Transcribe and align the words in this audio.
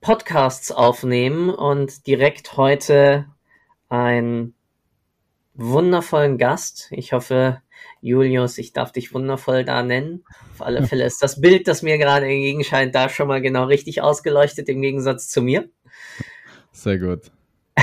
Podcasts 0.00 0.70
aufnehmen 0.70 1.50
und 1.50 2.06
direkt 2.06 2.56
heute 2.56 3.26
einen 3.88 4.54
wundervollen 5.54 6.38
Gast. 6.38 6.88
Ich 6.92 7.12
hoffe, 7.12 7.60
Julius, 8.00 8.58
ich 8.58 8.72
darf 8.72 8.92
dich 8.92 9.12
wundervoll 9.12 9.64
da 9.64 9.82
nennen. 9.82 10.24
Auf 10.54 10.62
alle 10.62 10.82
Fälle 10.86 11.04
ist 11.04 11.22
das 11.22 11.40
Bild, 11.40 11.66
das 11.66 11.82
mir 11.82 11.98
gerade 11.98 12.26
entgegenscheint, 12.26 12.94
da 12.94 13.08
schon 13.08 13.28
mal 13.28 13.42
genau 13.42 13.64
richtig 13.64 14.00
ausgeleuchtet 14.00 14.68
im 14.68 14.80
Gegensatz 14.80 15.28
zu 15.28 15.42
mir. 15.42 15.68
Sehr 16.70 16.98
gut. 16.98 17.32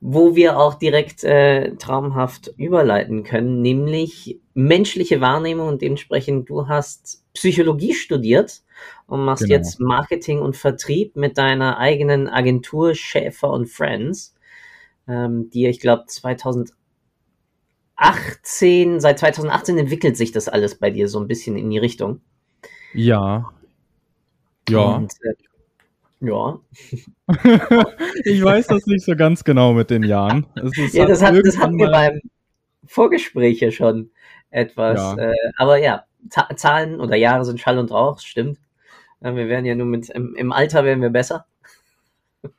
Wo 0.00 0.34
wir 0.34 0.58
auch 0.58 0.74
direkt 0.74 1.24
äh, 1.24 1.76
traumhaft 1.76 2.52
überleiten 2.56 3.22
können, 3.22 3.62
nämlich 3.62 4.40
menschliche 4.54 5.20
Wahrnehmung 5.20 5.68
und 5.68 5.82
dementsprechend 5.82 6.48
du 6.50 6.68
hast 6.68 7.24
Psychologie 7.32 7.94
studiert 7.94 8.62
und 9.06 9.24
machst 9.24 9.44
genau. 9.44 9.56
jetzt 9.56 9.80
Marketing 9.80 10.40
und 10.40 10.56
Vertrieb 10.56 11.16
mit 11.16 11.38
deiner 11.38 11.78
eigenen 11.78 12.28
Agentur 12.28 12.94
Schäfer 12.94 13.50
und 13.50 13.66
Friends, 13.66 14.34
ähm, 15.06 15.50
die 15.50 15.66
ich 15.66 15.80
glaube 15.80 16.04
2018, 16.06 16.74
seit 19.00 19.18
2018 19.18 19.78
entwickelt 19.78 20.16
sich 20.16 20.32
das 20.32 20.48
alles 20.48 20.78
bei 20.78 20.90
dir 20.90 21.08
so 21.08 21.18
ein 21.20 21.28
bisschen 21.28 21.56
in 21.56 21.70
die 21.70 21.78
Richtung. 21.78 22.20
Ja. 22.92 23.50
Ja. 24.68 24.96
Und, 24.96 25.12
äh, 25.22 25.34
ja. 26.20 26.58
ich 28.24 28.42
weiß 28.42 28.66
das 28.66 28.86
nicht 28.86 29.04
so 29.04 29.14
ganz 29.14 29.44
genau 29.44 29.72
mit 29.72 29.90
den 29.90 30.02
Jahren. 30.02 30.46
ja, 30.92 31.06
das, 31.06 31.22
hat, 31.22 31.34
das 31.44 31.58
hatten 31.58 31.78
wir 31.78 31.90
beim 31.90 32.20
Vorgespräch 32.84 33.60
ja 33.60 33.70
schon 33.70 34.10
etwas. 34.50 34.98
Ja. 34.98 35.30
Äh, 35.30 35.34
aber 35.56 35.78
ja, 35.78 36.04
Zahlen 36.56 37.00
oder 37.00 37.16
Jahre 37.16 37.44
sind 37.44 37.60
Schall 37.60 37.78
und 37.78 37.90
Rauch, 37.90 38.18
stimmt. 38.20 38.58
Wir 39.20 39.48
werden 39.48 39.64
ja 39.64 39.74
nur 39.74 39.86
mit, 39.86 40.10
im, 40.10 40.34
im 40.34 40.52
Alter 40.52 40.84
werden 40.84 41.02
wir 41.02 41.10
besser. 41.10 41.46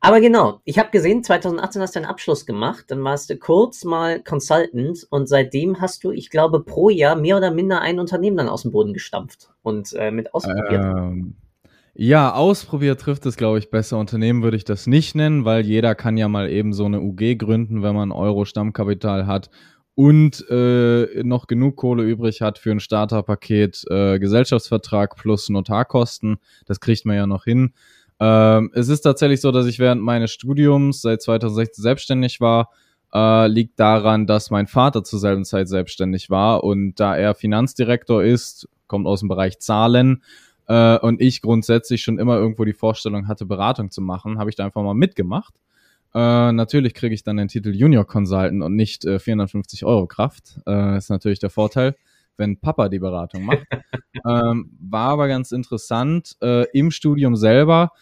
Aber 0.00 0.20
genau, 0.20 0.60
ich 0.64 0.78
habe 0.78 0.90
gesehen, 0.90 1.24
2018 1.24 1.82
hast 1.82 1.96
du 1.96 2.00
einen 2.00 2.08
Abschluss 2.08 2.46
gemacht, 2.46 2.84
dann 2.88 3.02
warst 3.02 3.30
du 3.30 3.36
kurz 3.36 3.84
mal 3.84 4.22
Consultant 4.22 5.06
und 5.10 5.28
seitdem 5.28 5.80
hast 5.80 6.04
du, 6.04 6.12
ich 6.12 6.30
glaube, 6.30 6.60
pro 6.60 6.90
Jahr 6.90 7.16
mehr 7.16 7.36
oder 7.36 7.50
minder 7.50 7.80
ein 7.80 7.98
Unternehmen 7.98 8.36
dann 8.36 8.48
aus 8.48 8.62
dem 8.62 8.72
Boden 8.72 8.92
gestampft 8.92 9.50
und 9.62 9.92
äh, 9.94 10.10
mit 10.10 10.34
ausprobiert. 10.34 10.84
Ähm, 10.84 11.34
ja, 11.94 12.34
ausprobiert 12.34 13.00
trifft 13.00 13.24
es, 13.24 13.36
glaube 13.36 13.58
ich, 13.58 13.70
besser. 13.70 13.98
Unternehmen 13.98 14.42
würde 14.42 14.58
ich 14.58 14.64
das 14.64 14.86
nicht 14.86 15.14
nennen, 15.14 15.46
weil 15.46 15.64
jeder 15.64 15.94
kann 15.94 16.18
ja 16.18 16.28
mal 16.28 16.50
eben 16.50 16.74
so 16.74 16.84
eine 16.84 17.00
UG 17.00 17.38
gründen, 17.38 17.82
wenn 17.82 17.94
man 17.94 18.12
Euro-Stammkapital 18.12 19.26
hat 19.26 19.50
und 19.96 20.44
äh, 20.50 21.22
noch 21.24 21.46
genug 21.46 21.76
Kohle 21.76 22.04
übrig 22.04 22.42
hat 22.42 22.58
für 22.58 22.70
ein 22.70 22.80
Starterpaket, 22.80 23.82
äh, 23.88 24.18
Gesellschaftsvertrag 24.18 25.16
plus 25.16 25.48
Notarkosten. 25.48 26.36
Das 26.66 26.80
kriegt 26.80 27.06
man 27.06 27.16
ja 27.16 27.26
noch 27.26 27.44
hin. 27.44 27.72
Ähm, 28.20 28.70
es 28.74 28.88
ist 28.88 29.00
tatsächlich 29.00 29.40
so, 29.40 29.52
dass 29.52 29.66
ich 29.66 29.78
während 29.78 30.02
meines 30.02 30.30
Studiums 30.32 31.00
seit 31.00 31.22
2016 31.22 31.82
selbstständig 31.82 32.42
war. 32.42 32.70
Äh, 33.14 33.48
liegt 33.48 33.80
daran, 33.80 34.26
dass 34.26 34.50
mein 34.50 34.66
Vater 34.66 35.02
zur 35.02 35.18
selben 35.18 35.46
Zeit 35.46 35.66
selbstständig 35.68 36.28
war 36.28 36.62
und 36.62 37.00
da 37.00 37.16
er 37.16 37.34
Finanzdirektor 37.34 38.22
ist, 38.22 38.68
kommt 38.88 39.06
aus 39.06 39.20
dem 39.20 39.30
Bereich 39.30 39.60
Zahlen 39.60 40.22
äh, 40.68 40.98
und 40.98 41.22
ich 41.22 41.40
grundsätzlich 41.40 42.02
schon 42.02 42.18
immer 42.18 42.36
irgendwo 42.36 42.66
die 42.66 42.74
Vorstellung 42.74 43.28
hatte, 43.28 43.46
Beratung 43.46 43.90
zu 43.90 44.02
machen, 44.02 44.38
habe 44.38 44.50
ich 44.50 44.56
da 44.56 44.66
einfach 44.66 44.82
mal 44.82 44.94
mitgemacht 44.94 45.54
äh, 46.16 46.52
natürlich 46.52 46.94
kriege 46.94 47.14
ich 47.14 47.24
dann 47.24 47.36
den 47.36 47.48
Titel 47.48 47.74
Junior 47.74 48.06
Consultant 48.06 48.62
und 48.62 48.74
nicht 48.74 49.04
äh, 49.04 49.18
450 49.18 49.84
Euro 49.84 50.06
Kraft. 50.06 50.58
Äh, 50.66 50.96
ist 50.96 51.10
natürlich 51.10 51.40
der 51.40 51.50
Vorteil, 51.50 51.94
wenn 52.38 52.58
Papa 52.58 52.88
die 52.88 52.98
Beratung 52.98 53.44
macht. 53.44 53.66
ähm, 54.26 54.70
war 54.80 55.10
aber 55.10 55.28
ganz 55.28 55.52
interessant. 55.52 56.36
Äh, 56.40 56.64
Im 56.72 56.90
Studium 56.90 57.36
selber 57.36 57.92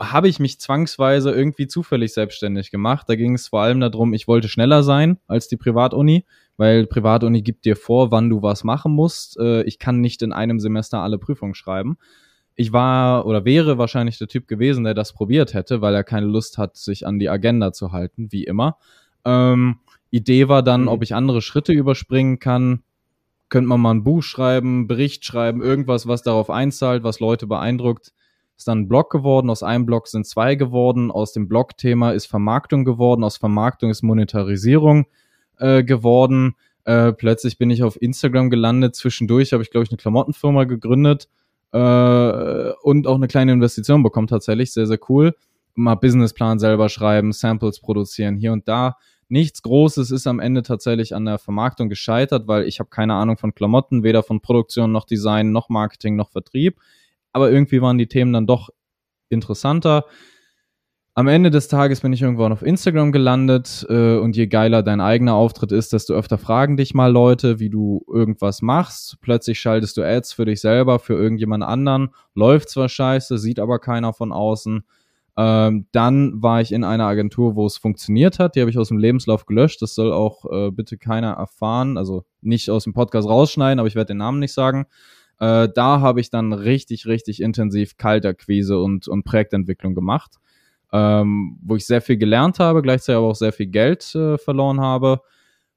habe 0.00 0.28
ich 0.28 0.38
mich 0.38 0.60
zwangsweise 0.60 1.30
irgendwie 1.30 1.66
zufällig 1.66 2.12
selbstständig 2.12 2.70
gemacht. 2.70 3.08
Da 3.08 3.14
ging 3.14 3.32
es 3.32 3.48
vor 3.48 3.62
allem 3.62 3.80
darum, 3.80 4.12
ich 4.12 4.28
wollte 4.28 4.48
schneller 4.48 4.82
sein 4.82 5.16
als 5.26 5.48
die 5.48 5.56
Privatuni, 5.56 6.26
weil 6.58 6.86
Privatuni 6.86 7.40
gibt 7.40 7.64
dir 7.64 7.76
vor, 7.76 8.10
wann 8.10 8.28
du 8.28 8.42
was 8.42 8.64
machen 8.64 8.92
musst. 8.92 9.38
Äh, 9.38 9.62
ich 9.62 9.78
kann 9.78 10.02
nicht 10.02 10.20
in 10.20 10.34
einem 10.34 10.60
Semester 10.60 10.98
alle 10.98 11.16
Prüfungen 11.16 11.54
schreiben 11.54 11.96
ich 12.56 12.72
war 12.72 13.26
oder 13.26 13.44
wäre 13.44 13.78
wahrscheinlich 13.78 14.18
der 14.18 14.28
Typ 14.28 14.46
gewesen, 14.46 14.84
der 14.84 14.94
das 14.94 15.12
probiert 15.12 15.54
hätte, 15.54 15.80
weil 15.80 15.94
er 15.94 16.04
keine 16.04 16.26
Lust 16.26 16.58
hat, 16.58 16.76
sich 16.76 17.06
an 17.06 17.18
die 17.18 17.28
Agenda 17.28 17.72
zu 17.72 17.92
halten, 17.92 18.30
wie 18.30 18.44
immer. 18.44 18.78
Ähm, 19.24 19.80
Idee 20.10 20.48
war 20.48 20.62
dann, 20.62 20.82
mhm. 20.82 20.88
ob 20.88 21.02
ich 21.02 21.14
andere 21.14 21.42
Schritte 21.42 21.72
überspringen 21.72 22.38
kann. 22.38 22.82
Könnte 23.48 23.68
man 23.68 23.80
mal 23.80 23.90
ein 23.92 24.04
Buch 24.04 24.22
schreiben, 24.22 24.86
Bericht 24.86 25.24
schreiben, 25.24 25.62
irgendwas, 25.62 26.06
was 26.06 26.22
darauf 26.22 26.50
einzahlt, 26.50 27.02
was 27.02 27.20
Leute 27.20 27.46
beeindruckt. 27.46 28.12
Ist 28.56 28.68
dann 28.68 28.82
ein 28.82 28.88
Blog 28.88 29.10
geworden, 29.10 29.50
aus 29.50 29.64
einem 29.64 29.84
Blog 29.84 30.06
sind 30.06 30.26
zwei 30.26 30.54
geworden, 30.54 31.10
aus 31.10 31.32
dem 31.32 31.48
Blog-Thema 31.48 32.12
ist 32.12 32.26
Vermarktung 32.26 32.84
geworden, 32.84 33.24
aus 33.24 33.36
Vermarktung 33.36 33.90
ist 33.90 34.02
Monetarisierung 34.02 35.06
äh, 35.58 35.82
geworden. 35.82 36.54
Äh, 36.84 37.12
plötzlich 37.12 37.58
bin 37.58 37.70
ich 37.70 37.82
auf 37.82 38.00
Instagram 38.00 38.50
gelandet, 38.50 38.94
zwischendurch 38.94 39.52
habe 39.52 39.64
ich, 39.64 39.72
glaube 39.72 39.84
ich, 39.84 39.90
eine 39.90 39.98
Klamottenfirma 39.98 40.64
gegründet 40.64 41.28
äh, 41.74 42.72
und 42.82 43.08
auch 43.08 43.16
eine 43.16 43.26
kleine 43.26 43.52
Investition 43.52 44.04
bekommt 44.04 44.30
tatsächlich. 44.30 44.72
Sehr, 44.72 44.86
sehr 44.86 45.00
cool. 45.08 45.34
Mal 45.74 45.96
Businessplan 45.96 46.60
selber 46.60 46.88
schreiben, 46.88 47.32
Samples 47.32 47.80
produzieren, 47.80 48.36
hier 48.36 48.52
und 48.52 48.68
da. 48.68 48.96
Nichts 49.28 49.62
Großes 49.62 50.12
ist 50.12 50.28
am 50.28 50.38
Ende 50.38 50.62
tatsächlich 50.62 51.16
an 51.16 51.24
der 51.24 51.38
Vermarktung 51.38 51.88
gescheitert, 51.88 52.46
weil 52.46 52.68
ich 52.68 52.78
habe 52.78 52.90
keine 52.90 53.14
Ahnung 53.14 53.38
von 53.38 53.54
Klamotten, 53.54 54.04
weder 54.04 54.22
von 54.22 54.40
Produktion 54.40 54.92
noch 54.92 55.04
Design 55.04 55.50
noch 55.50 55.68
Marketing 55.68 56.14
noch 56.14 56.30
Vertrieb. 56.30 56.78
Aber 57.32 57.50
irgendwie 57.50 57.82
waren 57.82 57.98
die 57.98 58.06
Themen 58.06 58.32
dann 58.32 58.46
doch 58.46 58.70
interessanter 59.28 60.04
am 61.16 61.28
Ende 61.28 61.50
des 61.50 61.68
Tages 61.68 62.00
bin 62.00 62.12
ich 62.12 62.22
irgendwann 62.22 62.50
auf 62.50 62.62
Instagram 62.62 63.12
gelandet 63.12 63.86
äh, 63.88 64.16
und 64.16 64.36
je 64.36 64.48
geiler 64.48 64.82
dein 64.82 65.00
eigener 65.00 65.34
Auftritt 65.34 65.70
ist, 65.70 65.92
desto 65.92 66.12
öfter 66.12 66.38
fragen 66.38 66.76
dich 66.76 66.92
mal 66.92 67.12
Leute, 67.12 67.60
wie 67.60 67.70
du 67.70 68.04
irgendwas 68.12 68.62
machst. 68.62 69.18
Plötzlich 69.20 69.60
schaltest 69.60 69.96
du 69.96 70.02
Ads 70.02 70.32
für 70.32 70.44
dich 70.44 70.60
selber, 70.60 70.98
für 70.98 71.14
irgendjemand 71.14 71.62
anderen. 71.62 72.10
Läuft 72.34 72.68
zwar 72.68 72.88
scheiße, 72.88 73.38
sieht 73.38 73.60
aber 73.60 73.78
keiner 73.78 74.12
von 74.12 74.32
außen. 74.32 74.82
Ähm, 75.36 75.86
dann 75.92 76.42
war 76.42 76.60
ich 76.60 76.72
in 76.72 76.82
einer 76.82 77.06
Agentur, 77.06 77.54
wo 77.54 77.64
es 77.66 77.76
funktioniert 77.76 78.40
hat. 78.40 78.56
Die 78.56 78.60
habe 78.60 78.70
ich 78.70 78.78
aus 78.78 78.88
dem 78.88 78.98
Lebenslauf 78.98 79.46
gelöscht. 79.46 79.82
Das 79.82 79.94
soll 79.94 80.12
auch 80.12 80.44
äh, 80.50 80.72
bitte 80.72 80.98
keiner 80.98 81.34
erfahren. 81.34 81.96
Also 81.96 82.24
nicht 82.40 82.70
aus 82.70 82.84
dem 82.84 82.92
Podcast 82.92 83.28
rausschneiden, 83.28 83.78
aber 83.78 83.86
ich 83.86 83.94
werde 83.94 84.08
den 84.08 84.18
Namen 84.18 84.40
nicht 84.40 84.52
sagen. 84.52 84.86
Äh, 85.38 85.68
da 85.72 86.00
habe 86.00 86.20
ich 86.20 86.30
dann 86.30 86.52
richtig, 86.52 87.06
richtig 87.06 87.40
intensiv 87.40 87.96
Kalterquise 87.98 88.80
und, 88.80 89.06
und 89.06 89.22
Projektentwicklung 89.22 89.94
gemacht 89.94 90.40
ähm, 90.94 91.58
wo 91.60 91.74
ich 91.74 91.86
sehr 91.86 92.00
viel 92.00 92.16
gelernt 92.16 92.60
habe, 92.60 92.80
gleichzeitig 92.80 93.16
aber 93.16 93.26
auch 93.26 93.34
sehr 93.34 93.52
viel 93.52 93.66
Geld 93.66 94.14
äh, 94.14 94.38
verloren 94.38 94.80
habe. 94.80 95.22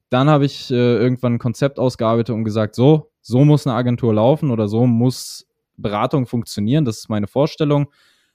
Dann 0.09 0.29
habe 0.29 0.45
ich 0.45 0.69
äh, 0.69 0.75
irgendwann 0.75 1.33
ein 1.33 1.39
Konzept 1.39 1.79
ausgearbeitet 1.79 2.35
und 2.35 2.43
gesagt, 2.43 2.75
so, 2.75 3.09
so 3.21 3.43
muss 3.43 3.65
eine 3.65 3.75
Agentur 3.75 4.13
laufen 4.13 4.51
oder 4.51 4.67
so 4.67 4.85
muss 4.85 5.47
Beratung 5.75 6.27
funktionieren. 6.27 6.85
Das 6.85 6.99
ist 6.99 7.09
meine 7.09 7.25
Vorstellung. 7.25 7.87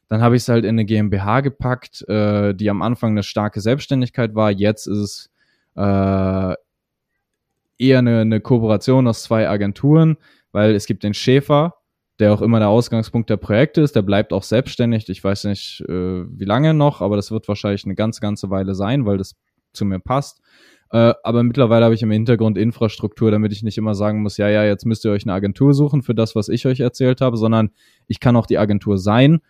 Dann 0.09 0.23
habe 0.23 0.35
ich 0.35 0.43
es 0.43 0.49
halt 0.49 0.65
in 0.65 0.71
eine 0.71 0.85
GmbH 0.85 1.41
gepackt, 1.41 2.07
äh, 2.09 2.53
die 2.53 2.69
am 2.69 2.83
Anfang 2.83 3.13
eine 3.13 3.23
starke 3.23 3.61
Selbstständigkeit 3.61 4.35
war. 4.35 4.51
Jetzt 4.51 4.89
ist 4.89 4.99
es 4.99 5.31
äh, 5.77 6.55
eher 7.79 7.99
eine, 7.99 8.21
eine 8.23 8.41
Kooperation 8.41 9.07
aus 9.07 9.23
zwei 9.23 9.49
Agenturen, 9.49 10.17
weil 10.51 10.75
es 10.75 10.87
gibt 10.87 11.05
den 11.05 11.15
Schäfer, 11.15 11.77
der 12.23 12.33
auch 12.33 12.41
immer 12.41 12.61
der 12.61 12.69
Ausgangspunkt 12.69 13.29
der 13.31 13.37
Projekte 13.37 13.81
ist. 13.81 13.97
Der 13.97 14.03
bleibt 14.03 14.33
auch 14.33 14.45
selbstständig. 14.45 15.09
Ich 15.09 15.23
weiß 15.23 15.45
nicht, 15.45 15.83
äh, 15.89 16.25
wie 16.29 16.45
lange 16.45 16.73
noch, 16.73 17.01
aber 17.01 17.17
das 17.17 17.33
wird 17.33 17.49
wahrscheinlich 17.49 17.85
eine 17.85 17.97
ganz, 17.97 18.21
ganze 18.21 18.49
Weile 18.49 18.77
sein, 18.77 19.05
weil 19.07 19.19
das 19.19 19.35
zu 19.73 19.85
mir 19.85 19.99
passt. 19.99 20.41
Äh, 20.93 21.15
aber 21.25 21.43
mittlerweile 21.43 21.85
habe 21.85 21.97
ich 21.97 22.03
im 22.03 22.13
Hintergrund 22.13 22.57
Infrastruktur, 22.57 23.33
damit 23.33 23.53
ich 23.53 23.65
nicht 23.65 23.77
immer 23.77 23.97
sagen 23.97 24.23
muss, 24.23 24.37
ja, 24.37 24.49
ja, 24.49 24.65
jetzt 24.65 24.87
müsst 24.87 25.05
ihr 25.05 25.11
euch 25.11 25.25
eine 25.25 25.33
Agentur 25.33 25.75
suchen 25.75 26.03
für 26.03 26.15
das, 26.15 26.37
was 26.37 26.49
ich 26.49 26.65
euch 26.65 26.79
erzählt 26.79 27.21
habe, 27.21 27.37
sondern 27.37 27.71
ich 28.07 28.21
kann 28.21 28.37
auch 28.37 28.47
die 28.47 28.59
Agentur 28.59 28.99
sein. 28.99 29.41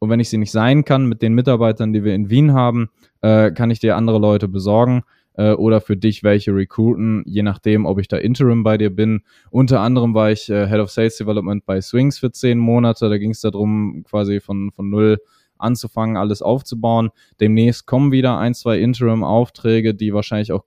Und 0.00 0.10
wenn 0.10 0.18
ich 0.18 0.28
sie 0.28 0.38
nicht 0.38 0.50
sein 0.50 0.84
kann 0.84 1.06
mit 1.06 1.22
den 1.22 1.32
Mitarbeitern, 1.34 1.92
die 1.92 2.02
wir 2.02 2.14
in 2.14 2.28
Wien 2.28 2.54
haben, 2.54 2.88
äh, 3.20 3.52
kann 3.52 3.70
ich 3.70 3.78
dir 3.78 3.96
andere 3.96 4.18
Leute 4.18 4.48
besorgen 4.48 5.04
äh, 5.36 5.52
oder 5.52 5.80
für 5.80 5.96
dich 5.96 6.22
welche 6.22 6.54
recruiten, 6.54 7.22
je 7.26 7.42
nachdem, 7.42 7.86
ob 7.86 7.98
ich 7.98 8.08
da 8.08 8.16
Interim 8.16 8.62
bei 8.62 8.78
dir 8.78 8.90
bin. 8.90 9.22
Unter 9.50 9.80
anderem 9.80 10.14
war 10.14 10.30
ich 10.30 10.48
äh, 10.48 10.66
Head 10.66 10.80
of 10.80 10.90
Sales 10.90 11.16
Development 11.16 11.64
bei 11.64 11.80
Swings 11.80 12.18
für 12.18 12.32
zehn 12.32 12.58
Monate. 12.58 13.08
Da 13.08 13.18
ging 13.18 13.30
es 13.30 13.40
darum, 13.40 14.04
quasi 14.08 14.40
von, 14.40 14.70
von 14.72 14.90
null 14.90 15.18
anzufangen, 15.58 16.16
alles 16.16 16.42
aufzubauen. 16.42 17.10
Demnächst 17.40 17.86
kommen 17.86 18.12
wieder 18.12 18.38
ein, 18.38 18.54
zwei 18.54 18.78
Interim-Aufträge, 18.78 19.94
die 19.94 20.12
wahrscheinlich 20.12 20.52
auch 20.52 20.64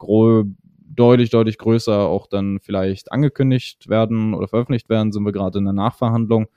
deutlich, 1.00 1.30
deutlich 1.30 1.58
größer 1.58 2.00
auch 2.00 2.28
dann 2.28 2.60
vielleicht 2.60 3.12
angekündigt 3.12 3.88
werden 3.88 4.34
oder 4.34 4.48
veröffentlicht 4.48 4.90
werden, 4.90 5.12
sind 5.12 5.24
wir 5.24 5.32
gerade 5.32 5.60
in 5.60 5.66
der 5.66 5.74
Nachverhandlung. 5.74 6.48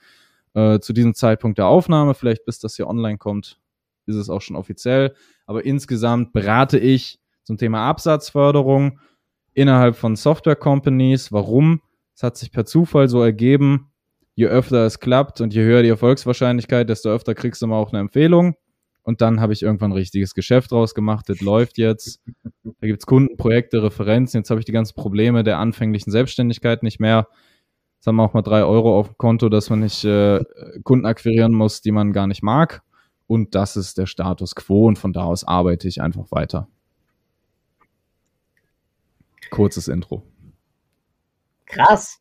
Äh, 0.55 0.81
zu 0.81 0.93
diesem 0.93 1.15
Zeitpunkt 1.15 1.59
der 1.59 1.67
Aufnahme, 1.67 2.15
vielleicht 2.15 2.45
bis 2.45 2.59
das 2.59 2.77
hier 2.77 2.89
online 2.89 3.19
kommt, 3.19 3.59
ist 4.07 4.17
es 4.17 4.29
auch 4.29 4.41
schon 4.41 4.57
offiziell. 4.57 5.15
Aber 5.47 5.65
insgesamt 5.65 6.33
berate 6.33 6.79
ich 6.79 7.22
zum 7.45 7.59
Thema 7.59 7.89
Absatzförderung 7.89 8.99
innerhalb 9.55 9.97
von 9.97 10.17
Software 10.17 10.57
Companies. 10.57 11.33
Warum? 11.33 11.81
Es 12.15 12.23
hat 12.23 12.37
sich 12.37 12.53
per 12.53 12.65
Zufall 12.65 13.09
so 13.09 13.23
ergeben. 13.23 13.91
Je 14.35 14.47
öfter 14.47 14.87
es 14.87 15.01
klappt 15.01 15.41
und 15.41 15.53
je 15.53 15.63
höher 15.63 15.83
die 15.83 15.91
Erfolgswahrscheinlichkeit, 15.91 16.89
desto 16.89 17.11
öfter 17.11 17.35
kriegst 17.35 17.61
du 17.61 17.67
mal 17.67 17.77
auch 17.77 17.93
eine 17.93 18.01
Empfehlung. 18.01 18.55
Und 19.03 19.21
dann 19.21 19.41
habe 19.41 19.53
ich 19.53 19.63
irgendwann 19.63 19.91
ein 19.91 19.97
richtiges 19.97 20.35
Geschäft 20.35 20.71
draus 20.71 20.95
gemacht. 20.95 21.29
Das 21.29 21.41
läuft 21.41 21.77
jetzt. 21.77 22.21
Da 22.63 22.87
gibt 22.87 23.01
es 23.01 23.07
Kundenprojekte, 23.07 23.83
Referenzen. 23.83 24.39
Jetzt 24.39 24.51
habe 24.51 24.61
ich 24.61 24.65
die 24.65 24.73
ganzen 24.73 24.95
Probleme 24.95 25.43
der 25.43 25.59
anfänglichen 25.59 26.13
Selbstständigkeit 26.13 26.83
nicht 26.83 27.01
mehr. 27.01 27.27
Jetzt 27.97 28.07
haben 28.07 28.17
wir 28.17 28.23
auch 28.23 28.35
mal 28.35 28.43
drei 28.43 28.65
Euro 28.65 28.99
auf 28.99 29.09
dem 29.09 29.19
Konto, 29.19 29.49
dass 29.49 29.71
man 29.71 29.81
nicht 29.81 30.05
äh, 30.05 30.45
Kunden 30.85 31.05
akquirieren 31.05 31.53
muss, 31.53 31.83
die 31.83 31.93
man 31.93 32.13
gar 32.13 32.27
nicht 32.27 32.43
mag. 32.43 32.83
Und 33.27 33.55
das 33.55 33.77
ist 33.77 33.99
der 33.99 34.07
Status 34.07 34.55
quo 34.55 34.87
und 34.87 34.99
von 34.99 35.13
da 35.13 35.25
aus 35.25 35.45
arbeite 35.45 35.89
ich 35.89 36.01
einfach 36.01 36.31
weiter. 36.31 36.69
Kurzes 39.53 39.87
Intro. 39.87 40.23
Krass. 41.67 42.21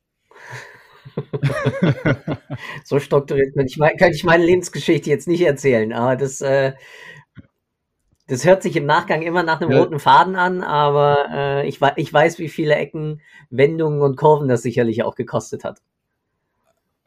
so 2.84 3.00
strukturiert 3.00 3.56
kann 3.56 3.66
ich, 3.66 3.80
kann 3.80 4.12
ich 4.12 4.24
meine 4.26 4.46
Lebensgeschichte 4.46 5.10
jetzt 5.10 5.30
nicht 5.30 5.42
erzählen, 5.42 5.94
aber 5.94 6.18
das, 6.18 6.42
äh, 6.42 6.74
das 8.28 8.46
hört 8.46 8.62
sich 8.62 8.76
im 8.76 8.86
Nachgang 8.86 9.22
immer 9.22 9.44
nach 9.44 9.62
einem 9.62 9.72
ja. 9.72 9.80
roten 9.80 10.00
Faden 10.00 10.36
an, 10.36 10.62
aber 10.62 11.26
äh, 11.34 11.68
ich, 11.68 11.80
ich 11.96 12.14
weiß, 12.14 12.38
wie 12.38 12.50
viele 12.50 12.76
Ecken, 12.76 13.22
Wendungen 13.50 14.02
und 14.02 14.18
Kurven 14.18 14.50
das 14.50 14.62
sicherlich 14.62 15.04
auch 15.04 15.16
gekostet 15.16 15.64
hat. 15.64 15.82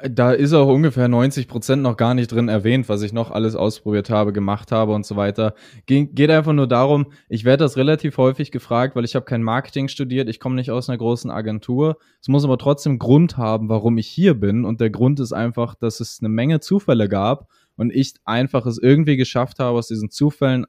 Da 0.02 0.32
ist 0.32 0.52
auch 0.52 0.66
ungefähr 0.66 1.06
90 1.06 1.46
Prozent 1.46 1.80
noch 1.82 1.96
gar 1.96 2.14
nicht 2.14 2.32
drin 2.32 2.48
erwähnt, 2.48 2.88
was 2.88 3.02
ich 3.02 3.12
noch 3.12 3.30
alles 3.30 3.54
ausprobiert 3.54 4.10
habe, 4.10 4.32
gemacht 4.32 4.72
habe 4.72 4.92
und 4.92 5.06
so 5.06 5.14
weiter. 5.14 5.54
Ge 5.86 6.06
geht 6.06 6.30
einfach 6.30 6.52
nur 6.52 6.66
darum, 6.66 7.12
ich 7.28 7.44
werde 7.44 7.62
das 7.62 7.76
relativ 7.76 8.18
häufig 8.18 8.50
gefragt, 8.50 8.96
weil 8.96 9.04
ich 9.04 9.14
habe 9.14 9.24
kein 9.24 9.44
Marketing 9.44 9.86
studiert, 9.86 10.28
ich 10.28 10.40
komme 10.40 10.56
nicht 10.56 10.72
aus 10.72 10.88
einer 10.88 10.98
großen 10.98 11.30
Agentur. 11.30 11.96
Es 12.20 12.26
muss 12.26 12.44
aber 12.44 12.58
trotzdem 12.58 12.98
Grund 12.98 13.36
haben, 13.36 13.68
warum 13.68 13.96
ich 13.96 14.08
hier 14.08 14.34
bin. 14.34 14.64
Und 14.64 14.80
der 14.80 14.90
Grund 14.90 15.20
ist 15.20 15.32
einfach, 15.32 15.76
dass 15.76 16.00
es 16.00 16.18
eine 16.20 16.28
Menge 16.28 16.58
Zufälle 16.58 17.08
gab 17.08 17.48
und 17.76 17.94
ich 17.94 18.14
einfach 18.24 18.66
es 18.66 18.78
irgendwie 18.78 19.16
geschafft 19.16 19.60
habe, 19.60 19.78
aus 19.78 19.86
diesen 19.86 20.10
Zufällen 20.10 20.66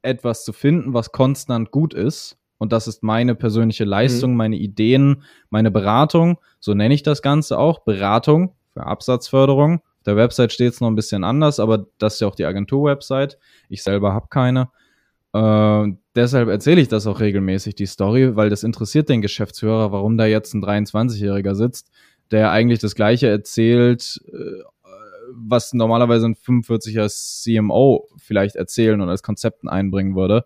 etwas 0.00 0.44
zu 0.46 0.54
finden, 0.54 0.94
was 0.94 1.12
konstant 1.12 1.70
gut 1.72 1.92
ist 1.92 2.39
und 2.60 2.72
das 2.72 2.86
ist 2.86 3.02
meine 3.02 3.34
persönliche 3.34 3.84
Leistung, 3.84 4.32
mhm. 4.32 4.36
meine 4.36 4.56
Ideen, 4.56 5.22
meine 5.48 5.70
Beratung. 5.70 6.36
So 6.60 6.74
nenne 6.74 6.92
ich 6.92 7.02
das 7.02 7.22
Ganze 7.22 7.58
auch. 7.58 7.78
Beratung 7.80 8.54
für 8.74 8.84
Absatzförderung. 8.84 9.76
Auf 9.78 10.02
der 10.04 10.16
Website 10.16 10.52
steht 10.52 10.74
es 10.74 10.80
noch 10.82 10.88
ein 10.88 10.94
bisschen 10.94 11.24
anders, 11.24 11.58
aber 11.58 11.86
das 11.96 12.14
ist 12.14 12.20
ja 12.20 12.28
auch 12.28 12.34
die 12.34 12.44
Agentur-Website. 12.44 13.38
Ich 13.70 13.82
selber 13.82 14.12
habe 14.12 14.26
keine. 14.28 14.68
Äh, 15.32 15.96
deshalb 16.14 16.50
erzähle 16.50 16.82
ich 16.82 16.88
das 16.88 17.06
auch 17.06 17.20
regelmäßig, 17.20 17.76
die 17.76 17.86
Story, 17.86 18.36
weil 18.36 18.50
das 18.50 18.62
interessiert 18.62 19.08
den 19.08 19.22
Geschäftsführer, 19.22 19.90
warum 19.90 20.18
da 20.18 20.26
jetzt 20.26 20.52
ein 20.52 20.62
23-Jähriger 20.62 21.54
sitzt, 21.54 21.90
der 22.30 22.50
eigentlich 22.50 22.80
das 22.80 22.94
Gleiche 22.94 23.28
erzählt, 23.28 24.20
äh, 24.34 24.62
was 25.32 25.72
normalerweise 25.72 26.26
ein 26.26 26.34
45er 26.34 27.08
CMO 27.08 28.06
vielleicht 28.18 28.56
erzählen 28.56 29.00
und 29.00 29.08
als 29.08 29.22
Konzepten 29.22 29.70
einbringen 29.70 30.14
würde 30.14 30.44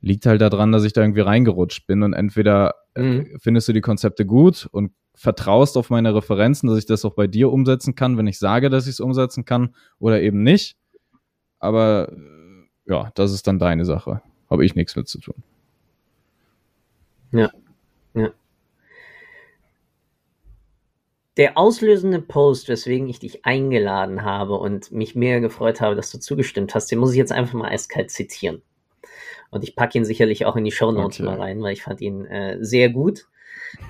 liegt 0.00 0.26
halt 0.26 0.40
daran, 0.40 0.72
dass 0.72 0.84
ich 0.84 0.92
da 0.92 1.00
irgendwie 1.00 1.20
reingerutscht 1.20 1.86
bin 1.86 2.02
und 2.02 2.12
entweder 2.12 2.74
äh, 2.94 3.02
mhm. 3.02 3.38
findest 3.40 3.68
du 3.68 3.72
die 3.72 3.80
Konzepte 3.80 4.24
gut 4.24 4.68
und 4.70 4.92
vertraust 5.14 5.76
auf 5.76 5.90
meine 5.90 6.14
Referenzen, 6.14 6.68
dass 6.68 6.78
ich 6.78 6.86
das 6.86 7.04
auch 7.04 7.14
bei 7.14 7.26
dir 7.26 7.50
umsetzen 7.50 7.94
kann, 7.96 8.16
wenn 8.16 8.28
ich 8.28 8.38
sage, 8.38 8.70
dass 8.70 8.86
ich 8.86 8.92
es 8.92 9.00
umsetzen 9.00 9.44
kann 9.44 9.74
oder 9.98 10.20
eben 10.22 10.42
nicht. 10.42 10.76
Aber 11.58 12.12
äh, 12.12 12.92
ja, 12.92 13.10
das 13.14 13.32
ist 13.32 13.46
dann 13.48 13.58
deine 13.58 13.84
Sache. 13.84 14.22
Habe 14.48 14.64
ich 14.64 14.76
nichts 14.76 14.94
mit 14.94 15.08
zu 15.08 15.18
tun. 15.18 15.42
Ja, 17.32 17.50
ja. 18.14 18.30
Der 21.36 21.58
auslösende 21.58 22.20
Post, 22.20 22.68
weswegen 22.68 23.08
ich 23.08 23.20
dich 23.20 23.44
eingeladen 23.44 24.22
habe 24.22 24.54
und 24.54 24.90
mich 24.90 25.14
mehr 25.14 25.40
gefreut 25.40 25.80
habe, 25.80 25.94
dass 25.94 26.10
du 26.10 26.18
zugestimmt 26.18 26.74
hast, 26.74 26.90
den 26.90 26.98
muss 26.98 27.12
ich 27.12 27.16
jetzt 27.16 27.32
einfach 27.32 27.54
mal 27.54 27.68
eiskalt 27.68 28.10
zitieren. 28.10 28.62
Und 29.50 29.64
ich 29.64 29.76
packe 29.76 29.98
ihn 29.98 30.04
sicherlich 30.04 30.46
auch 30.46 30.56
in 30.56 30.64
die 30.64 30.72
Show 30.72 30.92
Notes 30.92 31.20
okay. 31.20 31.28
mal 31.28 31.40
rein, 31.40 31.62
weil 31.62 31.72
ich 31.72 31.82
fand 31.82 32.00
ihn 32.00 32.24
äh, 32.26 32.58
sehr 32.60 32.90
gut. 32.90 33.26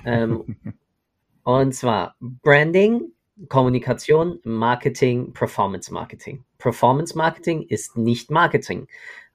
Ähm, 0.05 0.57
und 1.43 1.73
zwar 1.73 2.15
Branding, 2.19 3.11
Kommunikation, 3.47 4.39
Marketing, 4.43 5.33
Performance 5.33 5.93
Marketing. 5.93 6.43
Performance 6.57 7.17
Marketing 7.17 7.63
ist 7.63 7.97
nicht 7.97 8.31
Marketing, 8.31 8.87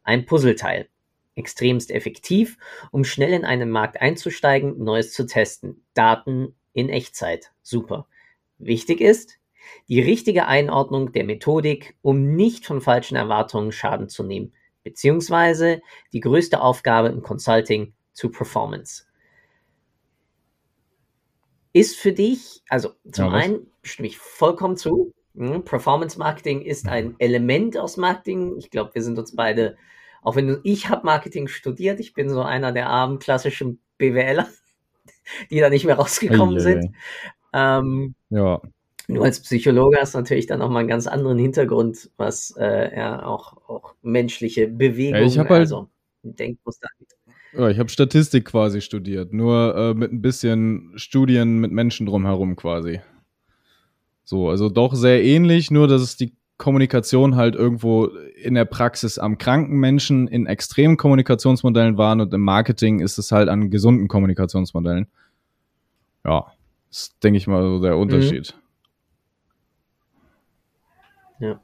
ein 0.02 0.26
Puzzleteil. 0.26 0.88
Extremst 1.36 1.90
effektiv, 1.90 2.58
um 2.92 3.02
schnell 3.02 3.32
in 3.32 3.44
einen 3.44 3.70
Markt 3.70 4.00
einzusteigen, 4.00 4.78
Neues 4.82 5.12
zu 5.12 5.26
testen. 5.26 5.82
Daten 5.94 6.54
in 6.74 6.88
Echtzeit. 6.88 7.50
Super. 7.62 8.06
Wichtig 8.58 9.00
ist, 9.00 9.38
die 9.88 10.00
richtige 10.00 10.46
Einordnung 10.46 11.12
der 11.12 11.24
Methodik, 11.24 11.96
um 12.02 12.36
nicht 12.36 12.66
von 12.66 12.80
falschen 12.80 13.16
Erwartungen 13.16 13.72
Schaden 13.72 14.08
zu 14.08 14.22
nehmen 14.22 14.52
beziehungsweise 14.84 15.82
die 16.12 16.20
größte 16.20 16.60
Aufgabe 16.60 17.08
im 17.08 17.22
Consulting 17.22 17.94
zu 18.12 18.30
Performance. 18.30 19.04
Ist 21.72 21.96
für 21.96 22.12
dich, 22.12 22.62
also 22.68 22.92
zum 23.10 23.26
ja, 23.26 23.32
einen 23.32 23.66
stimme 23.82 24.06
ich 24.06 24.18
vollkommen 24.18 24.76
zu, 24.76 25.12
hm, 25.34 25.64
Performance 25.64 26.18
Marketing 26.18 26.62
ist 26.62 26.86
ein 26.88 27.16
Element 27.18 27.76
aus 27.76 27.96
Marketing. 27.96 28.56
Ich 28.58 28.70
glaube, 28.70 28.94
wir 28.94 29.02
sind 29.02 29.18
uns 29.18 29.34
beide, 29.34 29.76
auch 30.22 30.36
wenn 30.36 30.46
du, 30.46 30.60
ich 30.62 30.88
habe 30.88 31.04
Marketing 31.04 31.48
studiert, 31.48 31.98
ich 31.98 32.14
bin 32.14 32.28
so 32.28 32.42
einer 32.42 32.70
der 32.70 32.88
armen 32.88 33.18
klassischen 33.18 33.80
BWLer, 33.98 34.48
die 35.50 35.58
da 35.58 35.70
nicht 35.70 35.84
mehr 35.84 35.96
rausgekommen 35.96 36.54
hey, 36.56 36.62
sind. 36.62 36.94
Ähm, 37.52 38.14
ja. 38.30 38.60
Nur 39.06 39.24
als 39.24 39.40
Psychologe 39.40 39.98
hast 40.00 40.14
du 40.14 40.18
natürlich 40.18 40.46
dann 40.46 40.62
auch 40.62 40.70
mal 40.70 40.80
einen 40.80 40.88
ganz 40.88 41.06
anderen 41.06 41.38
Hintergrund, 41.38 42.10
was 42.16 42.54
äh, 42.58 42.96
ja 42.96 43.24
auch, 43.24 43.68
auch 43.68 43.94
menschliche 44.02 44.66
Bewegung, 44.68 45.20
ja, 45.20 45.26
ich 45.26 45.38
halt, 45.38 45.50
also 45.50 45.88
Denkmuster 46.22 46.88
ja, 47.56 47.68
ich 47.68 47.78
habe 47.78 47.88
Statistik 47.88 48.46
quasi 48.46 48.80
studiert, 48.80 49.32
nur 49.32 49.76
äh, 49.76 49.94
mit 49.94 50.12
ein 50.12 50.22
bisschen 50.22 50.92
Studien 50.96 51.60
mit 51.60 51.70
Menschen 51.70 52.06
drumherum 52.06 52.56
quasi. 52.56 53.00
So, 54.24 54.48
also 54.48 54.68
doch 54.68 54.94
sehr 54.94 55.22
ähnlich, 55.22 55.70
nur 55.70 55.86
dass 55.86 56.02
es 56.02 56.16
die 56.16 56.34
Kommunikation 56.56 57.36
halt 57.36 57.54
irgendwo 57.54 58.06
in 58.06 58.54
der 58.54 58.64
Praxis 58.64 59.18
am 59.18 59.38
kranken 59.38 59.76
Menschen 59.76 60.28
in 60.28 60.46
extremen 60.46 60.96
Kommunikationsmodellen 60.96 61.98
waren 61.98 62.20
und 62.20 62.32
im 62.32 62.40
Marketing 62.40 63.00
ist 63.00 63.18
es 63.18 63.32
halt 63.32 63.48
an 63.48 63.70
gesunden 63.70 64.08
Kommunikationsmodellen. 64.08 65.06
Ja, 66.24 66.46
das 66.90 67.12
denke 67.22 67.36
ich 67.36 67.46
mal 67.46 67.62
so 67.62 67.80
der 67.80 67.94
mhm. 67.94 68.02
Unterschied. 68.02 68.54
Mhm. 68.56 68.63
Ja. 71.40 71.60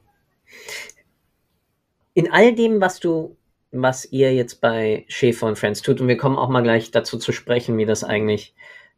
In 2.13 2.31
all 2.31 2.53
dem, 2.53 2.81
was 2.81 2.99
du, 2.99 3.37
was 3.71 4.05
ihr 4.05 4.33
jetzt 4.33 4.61
bei 4.61 5.05
Schäfer 5.07 5.47
und 5.47 5.57
Friends 5.57 5.81
tut, 5.81 6.01
und 6.01 6.07
wir 6.07 6.17
kommen 6.17 6.37
auch 6.37 6.49
mal 6.49 6.63
gleich 6.63 6.91
dazu 6.91 7.17
zu 7.17 7.31
sprechen, 7.31 7.77
wie 7.77 7.85
das 7.85 8.03
eigentlich 8.03 8.53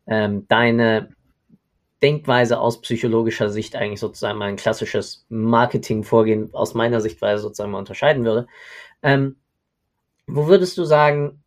ähm, 0.08 0.48
deine 0.48 1.10
Denkweise 2.02 2.60
aus 2.60 2.82
psychologischer 2.82 3.50
Sicht 3.50 3.76
eigentlich 3.76 4.02
sozusagen 4.02 4.38
mal 4.38 4.50
ein 4.50 4.58
klassisches 4.58 5.26
Marketingvorgehen 5.30 6.54
aus 6.54 6.74
meiner 6.74 7.00
Sichtweise 7.00 7.44
sozusagen 7.44 7.72
mal 7.72 7.80
unterscheiden 7.80 8.26
würde. 8.26 8.48
Ähm, 9.02 9.38
wo 10.28 10.48
würdest 10.48 10.78
du 10.78 10.84
sagen, 10.84 11.44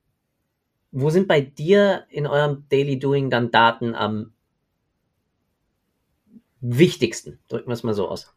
wo 0.93 1.11
sind 1.11 1.29
bei 1.29 1.41
dir 1.43 2.05
in 2.09 2.27
eurem 2.27 2.65
Daily 2.71 2.99
Doing 2.99 3.29
dann 3.29 3.51
Daten 3.51 3.95
am 3.95 4.33
wichtigsten? 6.61 7.39
Drücken 7.49 7.69
wir 7.69 7.75
es 7.75 7.83
mal 7.83 7.95
so 7.95 8.09
aus. 8.09 8.35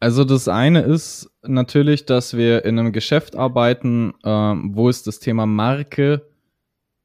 Also 0.00 0.24
das 0.24 0.46
eine 0.48 0.82
ist 0.82 1.30
natürlich, 1.42 2.06
dass 2.06 2.36
wir 2.36 2.64
in 2.64 2.78
einem 2.78 2.92
Geschäft 2.92 3.34
arbeiten, 3.36 4.14
ähm, 4.24 4.70
wo 4.74 4.88
es 4.88 5.02
das 5.02 5.18
Thema 5.18 5.46
Marke 5.46 6.22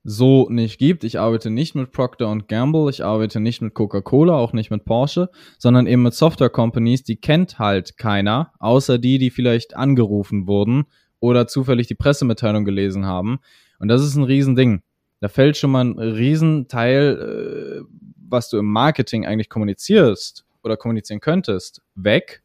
so 0.03 0.47
nicht 0.49 0.77
gibt. 0.79 1.03
Ich 1.03 1.19
arbeite 1.19 1.49
nicht 1.49 1.75
mit 1.75 1.91
Procter 1.91 2.37
Gamble, 2.47 2.89
ich 2.89 3.03
arbeite 3.03 3.39
nicht 3.39 3.61
mit 3.61 3.73
Coca-Cola, 3.73 4.35
auch 4.35 4.53
nicht 4.53 4.69
mit 4.69 4.85
Porsche, 4.85 5.29
sondern 5.57 5.87
eben 5.87 6.03
mit 6.03 6.13
Software 6.13 6.49
Companies, 6.49 7.03
die 7.03 7.15
kennt 7.15 7.57
halt 7.57 7.97
keiner, 7.97 8.51
außer 8.59 8.99
die, 8.99 9.17
die 9.17 9.31
vielleicht 9.31 9.75
angerufen 9.75 10.45
wurden 10.45 10.85
oder 11.19 11.47
zufällig 11.47 11.87
die 11.87 11.95
Pressemitteilung 11.95 12.65
gelesen 12.65 13.05
haben. 13.05 13.39
Und 13.79 13.87
das 13.87 14.03
ist 14.03 14.15
ein 14.15 14.23
Riesending. 14.23 14.83
Da 15.21 15.29
fällt 15.29 15.55
schon 15.55 15.71
mal 15.71 15.85
ein 15.85 15.97
Riesenteil, 15.97 17.81
äh, 17.81 17.95
was 18.27 18.49
du 18.49 18.57
im 18.57 18.65
Marketing 18.65 19.25
eigentlich 19.25 19.49
kommunizierst 19.49 20.45
oder 20.63 20.75
kommunizieren 20.75 21.21
könntest, 21.21 21.81
weg 21.95 22.42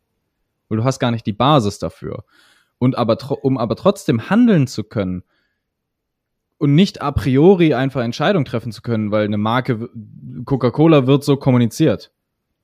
weil 0.68 0.78
du 0.78 0.84
hast 0.84 0.98
gar 0.98 1.10
nicht 1.10 1.26
die 1.26 1.32
Basis 1.32 1.78
dafür. 1.78 2.24
Und 2.78 2.96
aber, 2.96 3.18
um 3.42 3.58
aber 3.58 3.76
trotzdem 3.76 4.30
handeln 4.30 4.66
zu 4.66 4.84
können 4.84 5.24
und 6.58 6.74
nicht 6.74 7.02
a 7.02 7.12
priori 7.12 7.74
einfach 7.74 8.02
Entscheidungen 8.02 8.44
treffen 8.44 8.72
zu 8.72 8.82
können, 8.82 9.10
weil 9.10 9.24
eine 9.24 9.38
Marke, 9.38 9.88
Coca-Cola 10.44 11.06
wird 11.06 11.24
so 11.24 11.36
kommuniziert. 11.36 12.12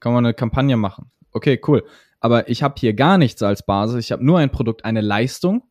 Kann 0.00 0.12
man 0.12 0.24
eine 0.24 0.34
Kampagne 0.34 0.76
machen. 0.76 1.10
Okay, 1.32 1.60
cool. 1.66 1.84
Aber 2.20 2.48
ich 2.48 2.62
habe 2.62 2.74
hier 2.78 2.94
gar 2.94 3.18
nichts 3.18 3.42
als 3.42 3.64
Basis. 3.64 4.04
Ich 4.04 4.12
habe 4.12 4.24
nur 4.24 4.38
ein 4.38 4.50
Produkt, 4.50 4.84
eine 4.84 5.00
Leistung. 5.00 5.64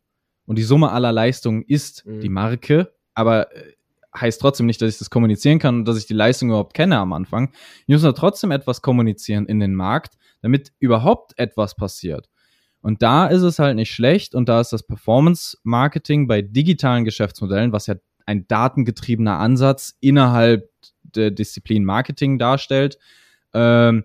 Und 0.45 0.57
die 0.57 0.63
Summe 0.63 0.91
aller 0.91 1.11
Leistungen 1.11 1.63
ist 1.63 2.05
mhm. 2.05 2.19
die 2.19 2.29
Marke. 2.29 2.93
Aber 3.13 3.55
äh, 3.55 3.73
heißt 4.19 4.39
trotzdem 4.39 4.65
nicht, 4.65 4.81
dass 4.81 4.93
ich 4.93 4.99
das 4.99 5.09
kommunizieren 5.09 5.59
kann 5.59 5.79
und 5.79 5.87
dass 5.87 5.97
ich 5.97 6.05
die 6.05 6.13
Leistung 6.13 6.49
überhaupt 6.49 6.73
kenne 6.73 6.97
am 6.97 7.13
Anfang. 7.13 7.51
Ich 7.87 7.93
muss 7.93 8.13
trotzdem 8.15 8.51
etwas 8.51 8.81
kommunizieren 8.81 9.45
in 9.45 9.59
den 9.59 9.73
Markt, 9.73 10.15
damit 10.41 10.71
überhaupt 10.79 11.37
etwas 11.37 11.75
passiert. 11.75 12.29
Und 12.81 13.01
da 13.01 13.27
ist 13.27 13.43
es 13.43 13.59
halt 13.59 13.75
nicht 13.77 13.93
schlecht 13.93 14.35
und 14.35 14.49
da 14.49 14.59
ist 14.59 14.73
das 14.73 14.83
Performance 14.83 15.57
Marketing 15.63 16.27
bei 16.27 16.41
digitalen 16.41 17.05
Geschäftsmodellen, 17.05 17.71
was 17.71 17.87
ja 17.87 17.95
ein 18.25 18.47
datengetriebener 18.47 19.39
Ansatz 19.39 19.95
innerhalb 20.01 20.69
der 21.01 21.31
Disziplin 21.31 21.85
Marketing 21.85 22.37
darstellt, 22.37 22.97
ähm, 23.53 24.03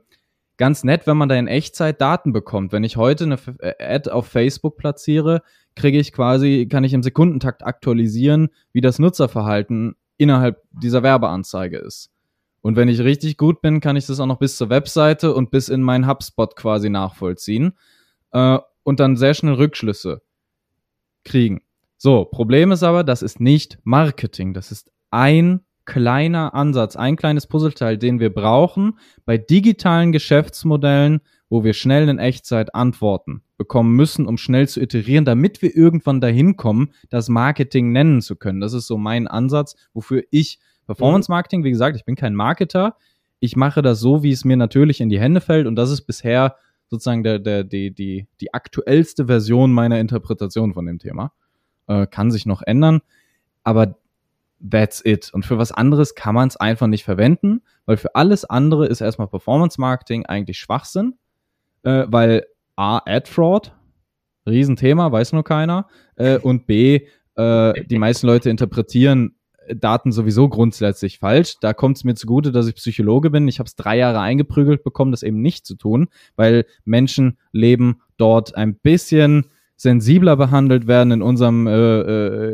ganz 0.59 0.85
nett, 0.85 1.07
wenn 1.07 1.17
man 1.17 1.29
da 1.29 1.37
in 1.37 1.47
Echtzeit 1.47 2.01
Daten 2.01 2.33
bekommt. 2.33 2.73
Wenn 2.73 2.85
ich 2.85 2.97
heute 2.97 3.25
eine 3.25 3.39
äh, 3.61 3.95
Ad 3.95 4.11
auf 4.11 4.27
Facebook 4.27 4.77
platziere, 4.77 5.43
kriege 5.75 5.99
ich 5.99 6.13
quasi, 6.13 6.69
kann 6.71 6.85
ich 6.85 6.93
im 6.93 7.03
Sekundentakt 7.03 7.65
aktualisieren, 7.65 8.49
wie 8.73 8.81
das 8.81 8.99
Nutzerverhalten 8.99 9.97
innerhalb 10.19 10.63
dieser 10.73 11.03
Werbeanzeige 11.03 11.79
ist. 11.79 12.11
Und 12.61 12.77
wenn 12.77 12.89
ich 12.89 13.01
richtig 13.01 13.37
gut 13.37 13.63
bin, 13.63 13.81
kann 13.81 13.97
ich 13.97 14.07
das 14.07 14.21
auch 14.21 14.27
noch 14.27 14.41
bis 14.41 14.57
zur 14.57 14.69
Webseite 14.69 15.33
und 15.33 15.51
bis 15.51 15.69
in 15.69 15.83
meinen 15.83 16.09
HubSpot 16.09 16.55
quasi 16.57 16.91
nachvollziehen 16.91 17.73
äh, 18.33 18.59
und 18.83 19.01
dann 19.01 19.17
sehr 19.17 19.35
schnell 19.35 19.55
Rückschlüsse 19.55 20.23
kriegen. 21.25 21.63
So, 21.97 22.25
Problem 22.25 22.73
ist 22.73 22.83
aber, 22.83 23.05
das 23.05 23.23
ist 23.23 23.41
nicht 23.41 23.79
Marketing. 23.85 24.55
Das 24.55 24.73
ist 24.73 24.91
ein 25.11 25.65
kleiner 25.89 26.55
Ansatz, 26.55 26.97
ein 26.97 27.17
kleines 27.17 27.47
Puzzleteil, 27.47 27.97
den 27.97 28.21
wir 28.21 28.33
brauchen 28.33 28.99
bei 29.25 29.39
digitalen 29.39 30.13
Geschäftsmodellen, 30.13 31.23
wo 31.49 31.65
wir 31.65 31.73
schnell 31.73 32.11
in 32.11 32.19
Echtzeit 32.19 32.75
Antworten 32.75 33.43
bekommen 33.57 33.97
müssen, 33.97 34.27
um 34.27 34.37
schnell 34.37 34.69
zu 34.69 34.83
iterieren, 34.83 35.25
damit 35.25 35.63
wir 35.63 35.75
irgendwann 35.75 36.21
dahin 36.21 36.59
kommen, 36.59 36.93
das 37.09 37.31
Marketing 37.31 37.91
nennen 37.91 38.21
zu 38.21 38.37
können. 38.37 38.61
Das 38.61 38.75
ist 38.75 38.87
so 38.87 38.99
mein 38.99 39.27
Ansatz, 39.27 39.77
wofür 39.95 40.23
ich 40.31 40.59
Performance 40.87 41.31
Marketing, 41.31 41.65
wie 41.65 41.71
gesagt, 41.71 41.97
ich 41.97 42.05
bin 42.05 42.17
kein 42.17 42.35
Marketer. 42.35 42.97
Ich 43.41 43.57
mache 43.57 43.81
das 43.81 43.99
so, 43.99 44.23
wie 44.23 44.33
es 44.33 44.45
mir 44.45 44.59
natürlich 44.59 45.01
in 45.01 45.09
die 45.09 45.19
Hände 45.19 45.41
fällt 45.41 45.67
und 45.67 45.75
das 45.75 45.91
ist 45.91 46.03
bisher 46.03 46.57
sozusagen 46.89 47.23
der, 47.23 47.39
der, 47.39 47.65
die, 47.65 47.95
die, 47.95 48.27
die 48.43 48.53
aktuellste 48.53 49.25
Version 49.25 49.73
meiner 49.73 49.99
Interpretation 50.01 50.75
von 50.75 50.85
dem 50.85 50.99
Thema. 50.99 51.33
Äh, 51.87 52.07
kann 52.07 52.31
sich 52.31 52.45
noch 52.45 52.61
ändern, 52.61 53.01
aber 53.65 53.97
that's 54.61 55.03
it. 55.05 55.31
Und 55.33 55.45
für 55.45 55.59
was 55.59 55.73
anderes 55.73 56.15
kann 56.15 56.35
man 56.35 56.49
es 56.49 56.57
einfach 56.57 56.87
nicht 56.87 57.05
verwenden, 57.05 57.63
weil 57.87 57.97
für 57.97 58.15
alles 58.15 58.45
andere 58.45 58.87
ist 58.87 59.01
erstmal 59.01 59.29
Performance 59.29 59.81
Marketing 59.81 60.27
eigentlich 60.27 60.59
Schwachsinn, 60.59 61.15
äh, 61.83 62.07
weil 62.09 62.47
A, 62.77 63.01
Ad 63.05 63.29
Fraud, 63.31 63.73
Riesenthema, 64.47 65.11
weiß 65.13 65.33
nur 65.33 65.45
keiner, 65.45 65.87
äh, 66.17 66.39
und 66.39 66.67
B, 66.67 67.07
äh, 67.37 67.85
die 67.87 67.99
meisten 67.99 68.27
Leute 68.27 68.51
interpretieren 68.51 69.35
Daten 69.75 70.13
sowieso 70.13 70.49
grundsätzlich 70.49 71.19
falsch. 71.19 71.57
Da 71.61 71.75
kommt 71.75 71.99
es 71.99 72.05
mir 72.05 72.15
zugute, 72.15 72.53
dass 72.53 72.67
ich 72.69 72.75
Psychologe 72.77 73.31
bin. 73.31 73.49
Ich 73.49 73.59
habe 73.59 73.67
es 73.67 73.77
drei 73.77 73.99
Jahre 73.99 74.21
eingeprügelt 74.21 74.83
bekommen, 74.83 75.11
das 75.11 75.23
eben 75.23 75.41
nicht 75.41 75.67
zu 75.67 75.75
tun, 75.75 76.09
weil 76.37 76.65
Menschen 76.85 77.39
leben 77.53 78.01
dort 78.17 78.57
ein 78.57 78.77
bisschen 78.77 79.47
sensibler 79.79 80.37
behandelt 80.37 80.89
werden 80.89 81.13
in 81.13 81.23
unserem 81.23 81.69
äh, 81.69 81.73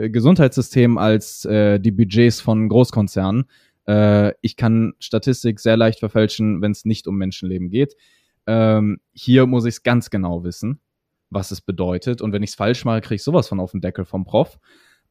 äh, 0.04 0.10
Gesundheitssystem 0.10 0.98
als 0.98 1.46
äh, 1.46 1.80
die 1.80 1.90
Budgets 1.90 2.42
von 2.42 2.68
Großkonzernen. 2.68 3.46
Äh, 3.88 4.34
ich 4.42 4.56
kann 4.56 4.92
Statistik 4.98 5.58
sehr 5.58 5.78
leicht 5.78 6.00
verfälschen, 6.00 6.60
wenn 6.60 6.72
es 6.72 6.84
nicht 6.84 7.08
um 7.08 7.16
Menschenleben 7.16 7.70
geht. 7.70 7.96
Ähm, 8.46 9.00
hier 9.12 9.46
muss 9.46 9.64
ich 9.64 9.76
es 9.76 9.82
ganz 9.82 10.10
genau 10.10 10.44
wissen, 10.44 10.80
was 11.30 11.50
es 11.50 11.62
bedeutet. 11.62 12.20
Und 12.20 12.32
wenn 12.32 12.42
ich 12.42 12.50
es 12.50 12.56
falsch 12.56 12.84
mache, 12.84 13.00
kriege 13.00 13.16
ich 13.16 13.24
sowas 13.24 13.48
von 13.48 13.58
auf 13.58 13.70
den 13.70 13.80
Deckel 13.80 14.04
vom 14.04 14.26
Prof. 14.26 14.58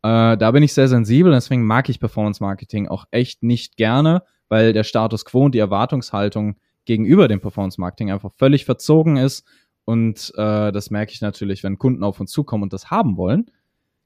Äh, 0.04 0.38
da 0.38 0.52
bin 0.52 0.62
ich 0.62 0.74
sehr 0.74 0.88
sensibel, 0.88 1.32
deswegen 1.32 1.66
mag 1.66 1.90
ich 1.90 2.00
Performance 2.00 2.44
Marketing 2.44 2.88
auch 2.88 3.06
echt 3.10 3.42
nicht 3.42 3.76
gerne, 3.76 4.22
weil 4.50 4.72
der 4.72 4.84
Status 4.84 5.26
quo 5.26 5.46
und 5.46 5.56
die 5.56 5.60
Erwartungshaltung 5.60 6.58
gegenüber 6.86 7.28
dem 7.28 7.40
Performance 7.40 7.82
Marketing 7.82 8.12
einfach 8.12 8.32
völlig 8.38 8.66
verzogen 8.66 9.18
ist 9.18 9.48
und 9.86 10.32
äh, 10.36 10.72
das 10.72 10.92
merke 10.92 11.12
ich 11.14 11.22
natürlich, 11.22 11.64
wenn 11.64 11.78
Kunden 11.78 12.04
auf 12.04 12.20
uns 12.20 12.32
zukommen 12.32 12.64
und 12.64 12.74
das 12.74 12.90
haben 12.90 13.18
wollen. 13.18 13.52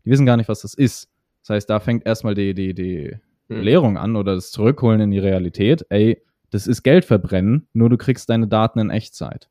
Die 0.06 0.10
wissen 0.10 0.26
gar 0.26 0.38
nicht, 0.38 0.50
was 0.50 0.62
das 0.62 0.74
ist. 0.74 1.10
Das 1.42 1.56
heißt, 1.56 1.70
da 1.70 1.80
fängt 1.80 2.06
erstmal 2.06 2.34
die, 2.34 2.54
die, 2.54 2.74
die 2.74 3.16
hm. 3.50 3.62
Lehrung 3.62 3.98
an 3.98 4.16
oder 4.16 4.36
das 4.36 4.52
Zurückholen 4.52 5.02
in 5.02 5.12
die 5.12 5.20
Realität. 5.20 5.86
Ey, 5.90 6.22
das 6.50 6.68
ist 6.68 6.84
Geld 6.84 7.06
verbrennen, 7.06 7.68
nur 7.74 7.90
du 7.90 7.98
kriegst 7.98 8.30
deine 8.30 8.48
Daten 8.48 8.80
in 8.80 8.90
Echtzeit. 8.90 9.50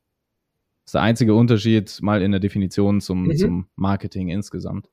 Das 0.83 0.89
ist 0.89 0.95
der 0.95 1.01
einzige 1.01 1.35
Unterschied 1.35 1.99
mal 2.01 2.21
in 2.21 2.31
der 2.31 2.39
Definition 2.39 3.01
zum, 3.01 3.23
mhm. 3.23 3.37
zum 3.37 3.67
Marketing 3.75 4.29
insgesamt. 4.29 4.89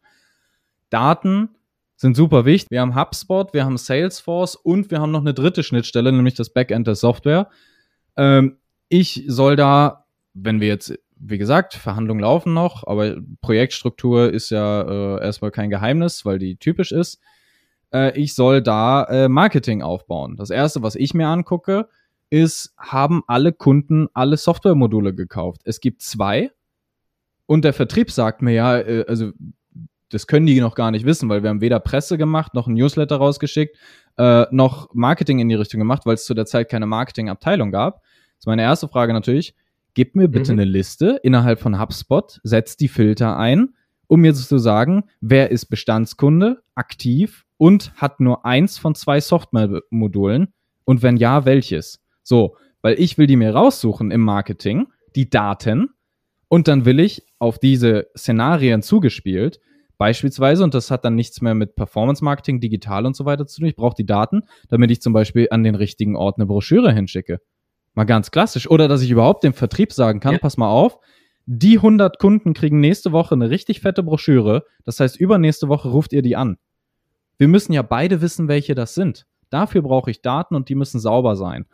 Daten 0.91 1.51
sind 1.97 2.17
super 2.17 2.45
wichtig. 2.45 2.71
Wir 2.71 2.81
haben 2.81 2.95
HubSpot, 2.95 3.55
wir 3.55 3.65
haben 3.65 3.77
Salesforce 3.77 4.57
und 4.57 4.91
wir 4.91 5.01
haben 5.01 5.13
noch 5.13 5.21
eine 5.21 5.35
dritte 5.35 5.63
Schnittstelle, 5.63 6.13
nämlich 6.13 6.35
das 6.35 6.51
Backend 6.51 6.87
der 6.87 6.95
Software. 6.95 7.49
Ähm, 8.17 8.59
ich 8.89 9.25
soll 9.29 9.57
da, 9.57 10.07
wenn 10.35 10.61
wir 10.61 10.69
jetzt 10.69 10.99
wie 11.27 11.39
gesagt, 11.39 11.75
Verhandlungen 11.75 12.21
laufen 12.21 12.53
noch, 12.53 12.87
aber 12.87 13.17
Projektstruktur 13.41 14.31
ist 14.33 14.51
ja 14.51 14.83
äh, 14.83 15.25
erstmal 15.25 15.51
kein 15.51 15.71
Geheimnis, 15.71 16.25
weil 16.25 16.39
die 16.39 16.57
typisch 16.57 16.93
ist. 16.93 17.21
Äh, 17.93 18.19
ich 18.21 18.35
soll 18.35 18.63
da 18.63 19.05
äh, 19.05 19.29
Marketing 19.29 19.83
aufbauen. 19.83 20.37
Das 20.37 20.51
erste, 20.51 20.83
was 20.83 20.97
ich 20.97 21.15
mir 21.15 21.29
angucke, 21.29 21.89
ist, 22.29 22.75
haben 22.77 23.23
alle 23.27 23.53
Kunden 23.53 24.09
alle 24.13 24.37
Softwaremodule 24.37 25.15
gekauft? 25.15 25.63
Es 25.65 25.81
gibt 25.81 26.03
zwei 26.03 26.51
und 27.47 27.65
der 27.65 27.73
Vertrieb 27.73 28.11
sagt 28.11 28.43
mir 28.43 28.53
ja, 28.53 28.79
äh, 28.79 29.07
also 29.09 29.31
das 30.11 30.27
können 30.27 30.47
die 30.47 30.61
noch 30.61 30.75
gar 30.75 30.91
nicht 30.91 31.07
wissen, 31.07 31.29
weil 31.29 31.43
wir 31.43 31.51
haben 31.51 31.63
weder 31.63 31.81
Presse 31.81 32.19
gemacht, 32.19 32.55
noch 32.55 32.67
ein 32.67 32.75
Newsletter 32.75 33.17
rausgeschickt, 33.17 33.77
äh, 34.19 34.45
noch 34.51 34.93
Marketing 34.93 35.39
in 35.39 35.49
die 35.49 35.55
Richtung 35.55 35.79
gemacht, 35.79 36.03
weil 36.05 36.15
es 36.15 36.27
zu 36.27 36.35
der 36.35 36.45
Zeit 36.45 36.69
keine 36.69 36.87
Marketingabteilung 36.87 37.71
gab. 37.71 38.03
Das 38.03 38.41
ist 38.41 38.47
meine 38.47 38.63
erste 38.63 38.89
Frage 38.89 39.15
natürlich 39.15 39.55
gib 39.95 40.17
mir 40.17 40.29
bitte 40.29 40.53
mhm. 40.53 40.61
eine 40.61 40.71
Liste 40.71 41.21
innerhalb 41.23 41.61
von 41.61 41.81
HubSpot, 41.81 42.41
setz 42.43 42.77
die 42.77 42.89
Filter 42.89 43.37
ein, 43.39 43.75
um 44.07 44.21
mir 44.21 44.35
zu 44.35 44.59
sagen, 44.59 45.05
wer 45.21 45.51
ist 45.51 45.67
Bestandskunde, 45.67 46.63
aktiv 46.75 47.47
und 47.57 47.93
hat 47.95 48.21
nur 48.21 48.45
eins 48.45 48.79
von 48.79 48.95
zwei 48.95 49.21
Software-Modulen 49.21 50.53
und 50.85 51.03
wenn 51.03 51.17
ja, 51.17 51.45
welches? 51.45 52.03
So, 52.23 52.57
weil 52.83 53.01
ich 53.01 53.17
will 53.17 53.27
die 53.27 53.37
mir 53.37 53.55
raussuchen 53.55 54.11
im 54.11 54.21
Marketing, 54.21 54.89
die 55.17 55.31
Daten 55.31 55.91
und 56.49 56.69
dann 56.69 56.85
will 56.85 57.01
ich 57.01 57.23
auf 57.39 57.59
diese 57.59 58.09
Szenarien 58.17 58.83
zugespielt, 58.83 59.61
beispielsweise, 59.97 60.65
und 60.65 60.75
das 60.75 60.91
hat 60.91 61.05
dann 61.05 61.15
nichts 61.15 61.41
mehr 61.41 61.55
mit 61.55 61.77
Performance-Marketing, 61.77 62.61
digital 62.61 63.07
und 63.07 63.17
so 63.17 63.25
weiter 63.25 63.47
zu 63.47 63.61
tun, 63.61 63.69
ich 63.69 63.77
brauche 63.77 63.95
die 63.97 64.07
Daten, 64.07 64.43
damit 64.69 64.91
ich 64.91 65.01
zum 65.01 65.13
Beispiel 65.13 65.49
an 65.51 65.63
den 65.63 65.75
richtigen 65.75 66.17
Ort 66.17 66.39
eine 66.39 66.47
Broschüre 66.47 66.93
hinschicke. 66.93 67.41
Mal 67.95 68.05
ganz 68.05 68.31
klassisch. 68.31 68.69
Oder 68.69 68.89
dass 68.89 69.03
ich 69.03 69.11
überhaupt 69.11 69.45
dem 69.45 69.55
Vertrieb 69.55 69.93
sagen 69.93 70.21
kann, 70.21 70.35
ja. 70.35 70.39
pass 70.39 70.57
mal 70.57 70.69
auf, 70.69 70.99
die 71.47 71.77
100 71.77 72.19
Kunden 72.19 72.55
kriegen 72.55 72.81
nächste 72.81 73.13
Woche 73.13 73.35
eine 73.35 73.51
richtig 73.51 73.81
fette 73.81 74.03
Broschüre. 74.03 74.65
Das 74.85 75.01
heißt, 75.01 75.19
übernächste 75.19 75.69
Woche 75.69 75.89
ruft 75.89 76.13
ihr 76.13 76.23
die 76.23 76.37
an. 76.37 76.59
Wir 77.37 77.49
müssen 77.49 77.73
ja 77.73 77.83
beide 77.83 78.21
wissen, 78.21 78.49
welche 78.49 78.75
das 78.75 78.95
sind. 78.95 79.27
Dafür 79.51 79.83
brauche 79.83 80.11
ich 80.11 80.23
Daten 80.23 80.55
und 80.55 80.69
die 80.69 80.75
müssen 80.75 81.01
sauber 81.01 81.37
sein. 81.37 81.67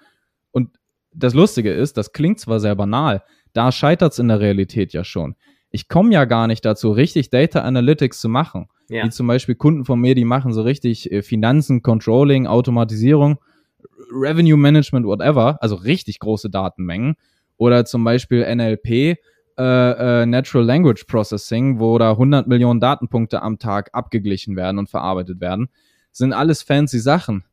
Und 0.51 0.77
das 1.13 1.35
Lustige 1.35 1.73
ist, 1.73 1.97
das 1.97 2.13
klingt 2.13 2.41
zwar 2.41 2.61
sehr 2.61 2.75
banal, 2.75 3.23
da 3.53 3.73
scheitert 3.73 4.13
es 4.13 4.19
in 4.19 4.29
der 4.29 4.41
Realität 4.41 4.93
ja 4.93 5.05
schon. 5.05 5.37
Ich 5.71 5.89
komme 5.89 6.13
ja 6.13 6.25
gar 6.25 6.47
nicht 6.47 6.65
dazu, 6.65 6.91
richtig 6.91 7.31
Data 7.31 7.61
Analytics 7.61 8.21
zu 8.21 8.29
machen. 8.29 8.69
Ja. 8.89 9.05
Wie 9.05 9.11
zum 9.11 9.27
Beispiel 9.27 9.55
Kunden 9.55 9.85
von 9.85 10.01
mir, 10.01 10.15
die 10.15 10.25
machen 10.25 10.53
so 10.53 10.63
richtig 10.63 11.11
äh, 11.13 11.23
Finanzen, 11.23 11.83
Controlling, 11.83 12.47
Automatisierung 12.47 13.39
Revenue 14.13 14.57
Management, 14.57 15.07
whatever, 15.07 15.59
also 15.63 15.77
richtig 15.77 16.19
große 16.19 16.51
Datenmengen. 16.51 17.17
Oder 17.57 17.85
zum 17.85 18.05
Beispiel 18.05 18.43
NLP, 18.43 19.19
äh, 19.59 20.23
äh, 20.23 20.27
Natural 20.27 20.65
Language 20.65 21.05
Processing, 21.05 21.79
wo 21.79 21.99
da 21.99 22.13
100 22.13 22.47
Millionen 22.47 22.81
Datenpunkte 22.81 23.43
am 23.43 23.59
Tag 23.59 23.91
abgeglichen 23.93 24.57
werden 24.57 24.79
und 24.79 24.89
verarbeitet 24.89 25.41
werden. 25.41 25.69
sind 26.13 26.33
alles 26.33 26.63
fancy 26.63 26.99
Sachen. 26.99 27.45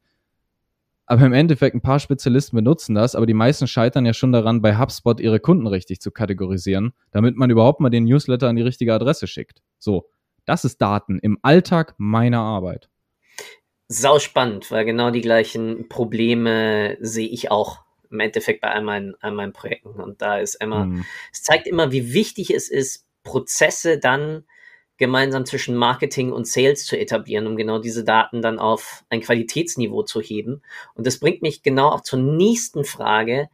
Aber 1.05 1.25
im 1.25 1.33
Endeffekt, 1.33 1.75
ein 1.75 1.81
paar 1.81 1.99
Spezialisten 1.99 2.55
benutzen 2.55 2.95
das, 2.95 3.15
aber 3.15 3.25
die 3.25 3.33
meisten 3.33 3.67
scheitern 3.67 4.05
ja 4.05 4.13
schon 4.13 4.31
daran, 4.31 4.61
bei 4.61 4.77
HubSpot 4.77 5.19
ihre 5.19 5.39
Kunden 5.39 5.67
richtig 5.67 6.01
zu 6.01 6.11
kategorisieren, 6.11 6.93
damit 7.11 7.35
man 7.35 7.49
überhaupt 7.49 7.79
mal 7.81 7.89
den 7.89 8.05
Newsletter 8.05 8.49
an 8.49 8.55
die 8.55 8.61
richtige 8.61 8.93
Adresse 8.93 9.27
schickt. 9.27 9.61
So, 9.77 10.09
das 10.45 10.65
ist 10.65 10.81
Daten 10.81 11.19
im 11.19 11.37
Alltag 11.41 11.95
meiner 11.97 12.39
Arbeit 12.39 12.89
sau 13.87 14.19
spannend, 14.19 14.69
weil 14.71 14.85
genau 14.85 15.11
die 15.11 15.21
gleichen 15.21 15.87
Probleme 15.89 16.97
sehe 16.99 17.27
ich 17.27 17.51
auch 17.51 17.81
im 18.09 18.19
Endeffekt 18.19 18.61
bei 18.61 18.69
all 18.71 18.81
meinen, 18.81 19.15
all 19.19 19.31
meinen 19.31 19.53
Projekten. 19.53 19.99
Und 20.01 20.21
da 20.21 20.39
ist 20.39 20.55
immer, 20.55 20.85
mhm. 20.85 21.05
es 21.31 21.43
zeigt 21.43 21.67
immer, 21.67 21.91
wie 21.91 22.13
wichtig 22.13 22.53
es 22.53 22.69
ist, 22.69 23.05
Prozesse 23.23 23.97
dann 23.99 24.45
gemeinsam 24.97 25.45
zwischen 25.45 25.75
Marketing 25.75 26.31
und 26.31 26.47
Sales 26.47 26.85
zu 26.85 26.97
etablieren, 26.97 27.45
um 27.45 27.55
genau 27.55 27.79
diese 27.79 28.03
Daten 28.03 28.41
dann 28.41 28.59
auf 28.59 29.03
ein 29.09 29.21
Qualitätsniveau 29.21 30.03
zu 30.03 30.21
heben. 30.21 30.63
Und 30.95 31.05
das 31.05 31.19
bringt 31.19 31.41
mich 31.41 31.61
genau 31.61 31.89
auch 31.89 32.01
zur 32.01 32.19
nächsten 32.19 32.83
Frage. 32.83 33.49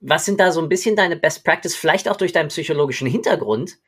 Was 0.00 0.24
sind 0.24 0.40
da 0.40 0.52
so 0.52 0.60
ein 0.60 0.68
bisschen 0.68 0.96
deine 0.96 1.16
Best 1.16 1.44
Practice, 1.44 1.74
vielleicht 1.74 2.08
auch 2.08 2.16
durch 2.16 2.32
deinen 2.32 2.48
psychologischen 2.48 3.08
Hintergrund? 3.08 3.78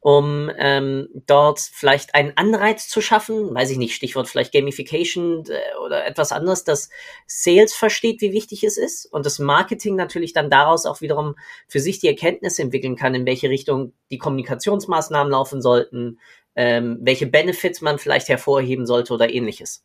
um 0.00 0.50
ähm, 0.58 1.08
dort 1.26 1.58
vielleicht 1.60 2.14
einen 2.14 2.32
Anreiz 2.36 2.88
zu 2.88 3.00
schaffen, 3.00 3.54
weiß 3.54 3.70
ich 3.70 3.78
nicht, 3.78 3.94
Stichwort 3.94 4.28
vielleicht 4.28 4.52
Gamification 4.52 5.44
äh, 5.48 5.76
oder 5.84 6.06
etwas 6.06 6.30
anderes, 6.30 6.64
dass 6.64 6.88
Sales 7.26 7.74
versteht, 7.74 8.20
wie 8.20 8.32
wichtig 8.32 8.62
es 8.62 8.78
ist 8.78 9.06
und 9.06 9.26
das 9.26 9.38
Marketing 9.38 9.96
natürlich 9.96 10.32
dann 10.32 10.50
daraus 10.50 10.86
auch 10.86 11.00
wiederum 11.00 11.34
für 11.66 11.80
sich 11.80 11.98
die 11.98 12.06
Erkenntnisse 12.06 12.62
entwickeln 12.62 12.96
kann, 12.96 13.14
in 13.14 13.26
welche 13.26 13.50
Richtung 13.50 13.92
die 14.10 14.18
Kommunikationsmaßnahmen 14.18 15.32
laufen 15.32 15.60
sollten, 15.60 16.20
ähm, 16.54 16.98
welche 17.00 17.26
Benefits 17.26 17.80
man 17.80 17.98
vielleicht 17.98 18.28
hervorheben 18.28 18.86
sollte 18.86 19.12
oder 19.12 19.32
ähnliches. 19.32 19.84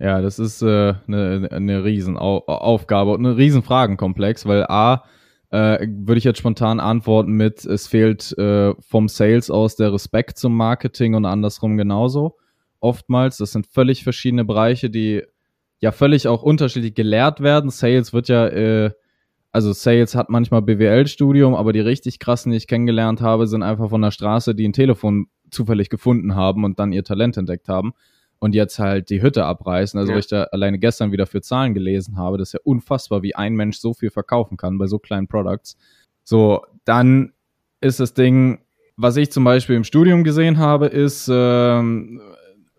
Ja, 0.00 0.22
das 0.22 0.38
ist 0.38 0.62
äh, 0.62 0.94
eine, 1.06 1.48
eine 1.50 1.84
Riesenaufgabe 1.84 3.10
und 3.10 3.26
ein 3.26 3.34
Riesenfragenkomplex, 3.34 4.46
weil 4.46 4.64
A, 4.64 5.04
äh, 5.50 5.86
würde 5.86 6.16
ich 6.16 6.24
jetzt 6.24 6.38
spontan 6.38 6.80
antworten 6.80 7.32
mit, 7.32 7.66
es 7.66 7.86
fehlt 7.86 8.36
äh, 8.38 8.72
vom 8.80 9.08
Sales 9.08 9.50
aus 9.50 9.76
der 9.76 9.92
Respekt 9.92 10.38
zum 10.38 10.56
Marketing 10.56 11.14
und 11.14 11.26
andersrum 11.26 11.76
genauso. 11.76 12.38
Oftmals, 12.80 13.36
das 13.36 13.52
sind 13.52 13.66
völlig 13.66 14.02
verschiedene 14.02 14.46
Bereiche, 14.46 14.88
die 14.88 15.22
ja 15.80 15.92
völlig 15.92 16.28
auch 16.28 16.42
unterschiedlich 16.42 16.94
gelehrt 16.94 17.42
werden. 17.42 17.68
Sales 17.68 18.14
wird 18.14 18.28
ja, 18.28 18.46
äh, 18.46 18.92
also 19.52 19.74
Sales 19.74 20.14
hat 20.14 20.30
manchmal 20.30 20.62
BWL-Studium, 20.62 21.54
aber 21.54 21.74
die 21.74 21.80
richtig 21.80 22.20
krassen, 22.20 22.52
die 22.52 22.56
ich 22.56 22.68
kennengelernt 22.68 23.20
habe, 23.20 23.46
sind 23.46 23.62
einfach 23.62 23.90
von 23.90 24.00
der 24.00 24.12
Straße, 24.12 24.54
die 24.54 24.66
ein 24.66 24.72
Telefon 24.72 25.26
zufällig 25.50 25.90
gefunden 25.90 26.36
haben 26.36 26.64
und 26.64 26.78
dann 26.78 26.92
ihr 26.92 27.04
Talent 27.04 27.36
entdeckt 27.36 27.68
haben 27.68 27.92
und 28.40 28.54
jetzt 28.54 28.78
halt 28.78 29.10
die 29.10 29.22
Hütte 29.22 29.44
abreißen. 29.44 29.98
Also, 30.00 30.12
ja. 30.12 30.18
ich 30.18 30.26
da 30.26 30.44
alleine 30.44 30.78
gestern 30.78 31.12
wieder 31.12 31.26
für 31.26 31.40
Zahlen 31.40 31.74
gelesen 31.74 32.16
habe, 32.16 32.38
das 32.38 32.48
ist 32.48 32.52
ja 32.54 32.60
unfassbar, 32.64 33.22
wie 33.22 33.36
ein 33.36 33.54
Mensch 33.54 33.78
so 33.78 33.94
viel 33.94 34.10
verkaufen 34.10 34.56
kann 34.56 34.78
bei 34.78 34.86
so 34.86 34.98
kleinen 34.98 35.28
Products. 35.28 35.76
So, 36.24 36.64
dann 36.84 37.32
ist 37.80 38.00
das 38.00 38.14
Ding, 38.14 38.60
was 38.96 39.16
ich 39.16 39.30
zum 39.30 39.44
Beispiel 39.44 39.76
im 39.76 39.84
Studium 39.84 40.24
gesehen 40.24 40.58
habe, 40.58 40.86
ist, 40.86 41.28
ähm, 41.32 42.20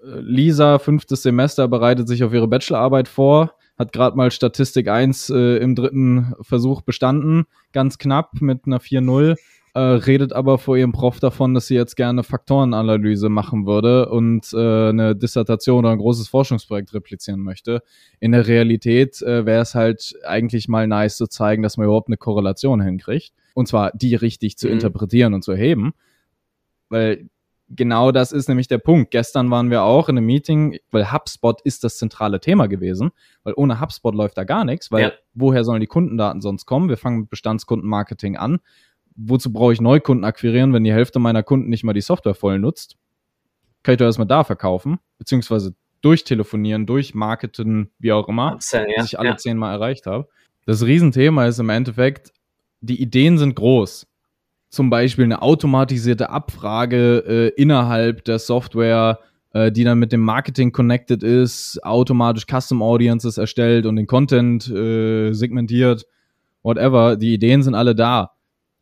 Lisa, 0.03 0.79
fünftes 0.79 1.23
Semester, 1.23 1.67
bereitet 1.67 2.07
sich 2.07 2.23
auf 2.23 2.33
ihre 2.33 2.47
Bachelorarbeit 2.47 3.07
vor, 3.07 3.53
hat 3.77 3.93
gerade 3.93 4.17
mal 4.17 4.31
Statistik 4.31 4.87
1 4.87 5.29
äh, 5.29 5.57
im 5.57 5.75
dritten 5.75 6.33
Versuch 6.41 6.81
bestanden, 6.81 7.45
ganz 7.71 7.97
knapp 7.97 8.41
mit 8.41 8.65
einer 8.65 8.79
4-0 8.79 9.37
äh, 9.73 9.79
redet 9.79 10.33
aber 10.33 10.57
vor 10.57 10.75
ihrem 10.77 10.91
Prof 10.91 11.19
davon, 11.19 11.53
dass 11.53 11.67
sie 11.67 11.75
jetzt 11.75 11.95
gerne 11.95 12.23
Faktorenanalyse 12.23 13.29
machen 13.29 13.65
würde 13.65 14.09
und 14.09 14.51
äh, 14.53 14.89
eine 14.89 15.15
Dissertation 15.15 15.85
oder 15.85 15.93
ein 15.93 15.99
großes 15.99 16.27
Forschungsprojekt 16.27 16.93
replizieren 16.93 17.39
möchte. 17.41 17.81
In 18.19 18.33
der 18.33 18.47
Realität 18.47 19.21
äh, 19.21 19.45
wäre 19.45 19.61
es 19.61 19.73
halt 19.73 20.15
eigentlich 20.25 20.67
mal 20.67 20.87
nice 20.87 21.17
zu 21.17 21.27
zeigen, 21.27 21.63
dass 21.63 21.77
man 21.77 21.85
überhaupt 21.85 22.09
eine 22.09 22.17
Korrelation 22.17 22.81
hinkriegt. 22.81 23.33
Und 23.53 23.67
zwar 23.67 23.91
die 23.91 24.15
richtig 24.15 24.57
zu 24.57 24.67
mhm. 24.67 24.73
interpretieren 24.73 25.33
und 25.33 25.43
zu 25.43 25.51
erheben. 25.51 25.93
Weil 26.89 27.29
genau 27.69 28.11
das 28.11 28.31
ist 28.31 28.49
nämlich 28.49 28.67
der 28.67 28.77
Punkt. 28.77 29.11
Gestern 29.11 29.49
waren 29.51 29.69
wir 29.69 29.83
auch 29.83 30.09
in 30.09 30.17
einem 30.17 30.27
Meeting, 30.27 30.77
weil 30.91 31.11
HubSpot 31.11 31.61
ist 31.61 31.83
das 31.83 31.97
zentrale 31.97 32.39
Thema 32.39 32.67
gewesen, 32.67 33.11
weil 33.43 33.53
ohne 33.55 33.79
HubSpot 33.79 34.13
läuft 34.13 34.37
da 34.37 34.43
gar 34.43 34.65
nichts, 34.65 34.91
weil 34.91 35.03
ja. 35.03 35.11
woher 35.33 35.63
sollen 35.63 35.81
die 35.81 35.87
Kundendaten 35.87 36.41
sonst 36.41 36.65
kommen? 36.65 36.89
Wir 36.89 36.97
fangen 36.97 37.21
mit 37.21 37.29
Bestandskundenmarketing 37.29 38.35
an 38.35 38.59
wozu 39.15 39.51
brauche 39.51 39.73
ich 39.73 39.81
Neukunden 39.81 40.25
akquirieren, 40.25 40.73
wenn 40.73 40.83
die 40.83 40.93
Hälfte 40.93 41.19
meiner 41.19 41.43
Kunden 41.43 41.69
nicht 41.69 41.83
mal 41.83 41.93
die 41.93 42.01
Software 42.01 42.35
voll 42.35 42.59
nutzt? 42.59 42.97
Kann 43.83 43.93
ich 43.93 43.97
doch 43.97 44.05
erstmal 44.05 44.27
da 44.27 44.43
verkaufen, 44.43 44.99
beziehungsweise 45.17 45.75
durchtelefonieren, 46.01 46.85
durchmarketen, 46.85 47.91
wie 47.99 48.11
auch 48.11 48.27
immer, 48.27 48.53
Upsell, 48.53 48.87
ja, 48.95 49.03
ich 49.03 49.19
alle 49.19 49.29
ja. 49.29 49.37
zehnmal 49.37 49.73
erreicht 49.73 50.05
habe. 50.05 50.27
Das 50.65 50.83
Riesenthema 50.83 51.45
ist 51.45 51.59
im 51.59 51.69
Endeffekt, 51.69 52.31
die 52.81 53.01
Ideen 53.01 53.37
sind 53.37 53.55
groß. 53.55 54.07
Zum 54.69 54.89
Beispiel 54.89 55.25
eine 55.25 55.41
automatisierte 55.41 56.29
Abfrage 56.29 57.23
äh, 57.27 57.61
innerhalb 57.61 58.23
der 58.25 58.39
Software, 58.39 59.19
äh, 59.53 59.71
die 59.71 59.83
dann 59.83 59.99
mit 59.99 60.11
dem 60.11 60.21
Marketing 60.21 60.71
connected 60.71 61.23
ist, 61.23 61.83
automatisch 61.83 62.45
Custom 62.45 62.81
Audiences 62.81 63.37
erstellt 63.37 63.85
und 63.85 63.97
den 63.97 64.07
Content 64.07 64.69
äh, 64.69 65.33
segmentiert, 65.33 66.05
whatever. 66.63 67.17
Die 67.17 67.33
Ideen 67.33 67.63
sind 67.63 67.75
alle 67.75 67.95
da. 67.95 68.31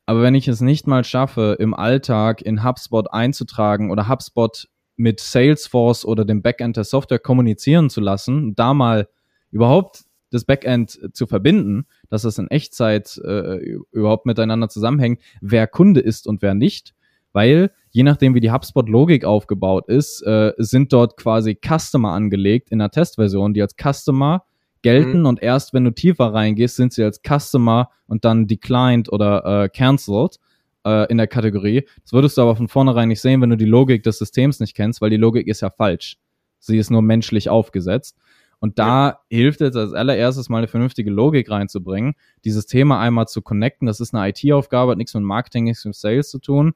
Aber 0.10 0.24
wenn 0.24 0.34
ich 0.34 0.48
es 0.48 0.60
nicht 0.60 0.88
mal 0.88 1.04
schaffe, 1.04 1.56
im 1.60 1.76
Alltag 1.76 2.42
in 2.42 2.64
HubSpot 2.64 3.14
einzutragen 3.14 3.92
oder 3.92 4.10
HubSpot 4.10 4.68
mit 4.96 5.20
Salesforce 5.20 6.04
oder 6.04 6.26
dem 6.26 6.42
Backend 6.42 6.78
der 6.78 6.84
Software 6.84 7.20
kommunizieren 7.20 7.92
zu 7.92 8.02
lassen, 8.02 8.56
da 8.56 8.74
mal 8.74 9.08
überhaupt 9.52 10.06
das 10.32 10.46
Backend 10.46 11.00
zu 11.14 11.28
verbinden, 11.28 11.86
dass 12.10 12.24
es 12.24 12.40
in 12.40 12.48
Echtzeit 12.48 13.22
äh, 13.24 13.60
überhaupt 13.92 14.26
miteinander 14.26 14.68
zusammenhängt, 14.68 15.22
wer 15.42 15.68
Kunde 15.68 16.00
ist 16.00 16.26
und 16.26 16.42
wer 16.42 16.56
nicht, 16.56 16.96
weil 17.32 17.70
je 17.92 18.02
nachdem, 18.02 18.34
wie 18.34 18.40
die 18.40 18.52
HubSpot-Logik 18.52 19.26
aufgebaut 19.26 19.90
ist, 19.90 20.24
äh, 20.24 20.54
sind 20.58 20.92
dort 20.92 21.18
quasi 21.18 21.56
Customer 21.56 22.14
angelegt 22.14 22.72
in 22.72 22.80
der 22.80 22.90
Testversion, 22.90 23.54
die 23.54 23.62
als 23.62 23.76
Customer 23.76 24.44
gelten 24.82 25.22
mhm. 25.22 25.26
und 25.26 25.42
erst 25.42 25.74
wenn 25.74 25.84
du 25.84 25.92
tiefer 25.92 26.34
reingehst, 26.34 26.76
sind 26.76 26.94
sie 26.94 27.04
als 27.04 27.22
Customer 27.22 27.90
und 28.08 28.26
dann 28.26 28.48
declined 28.48 29.12
oder 29.12 29.64
äh, 29.64 29.70
cancelled 29.70 30.40
äh, 30.86 31.10
in 31.12 31.18
der 31.18 31.28
Kategorie. 31.28 31.86
Das 32.04 32.14
würdest 32.14 32.38
du 32.38 32.42
aber 32.42 32.56
von 32.56 32.68
vornherein 32.68 33.10
nicht 33.10 33.22
sehen, 33.22 33.42
wenn 33.42 33.50
du 33.50 33.58
die 33.58 33.66
Logik 33.66 34.04
des 34.04 34.18
Systems 34.18 34.60
nicht 34.60 34.76
kennst, 34.76 35.02
weil 35.02 35.10
die 35.10 35.18
Logik 35.18 35.48
ist 35.48 35.62
ja 35.62 35.70
falsch. 35.70 36.18
Sie 36.60 36.78
ist 36.78 36.92
nur 36.92 37.02
menschlich 37.02 37.50
aufgesetzt. 37.50 38.18
Und 38.60 38.78
da 38.78 39.08
ja. 39.10 39.20
hilft 39.30 39.62
es 39.62 39.76
als 39.76 39.94
allererstes 39.94 40.50
mal 40.50 40.58
eine 40.58 40.68
vernünftige 40.68 41.10
Logik 41.10 41.50
reinzubringen, 41.50 42.16
dieses 42.44 42.66
Thema 42.66 43.00
einmal 43.00 43.28
zu 43.28 43.42
connecten. 43.42 43.86
Das 43.86 44.02
ist 44.02 44.14
eine 44.14 44.30
IT-Aufgabe, 44.30 44.92
hat 44.92 44.98
nichts 44.98 45.14
mit 45.14 45.24
Marketing, 45.24 45.64
nichts 45.64 45.86
mit 45.86 45.96
Sales 45.96 46.30
zu 46.30 46.40
tun. 46.40 46.74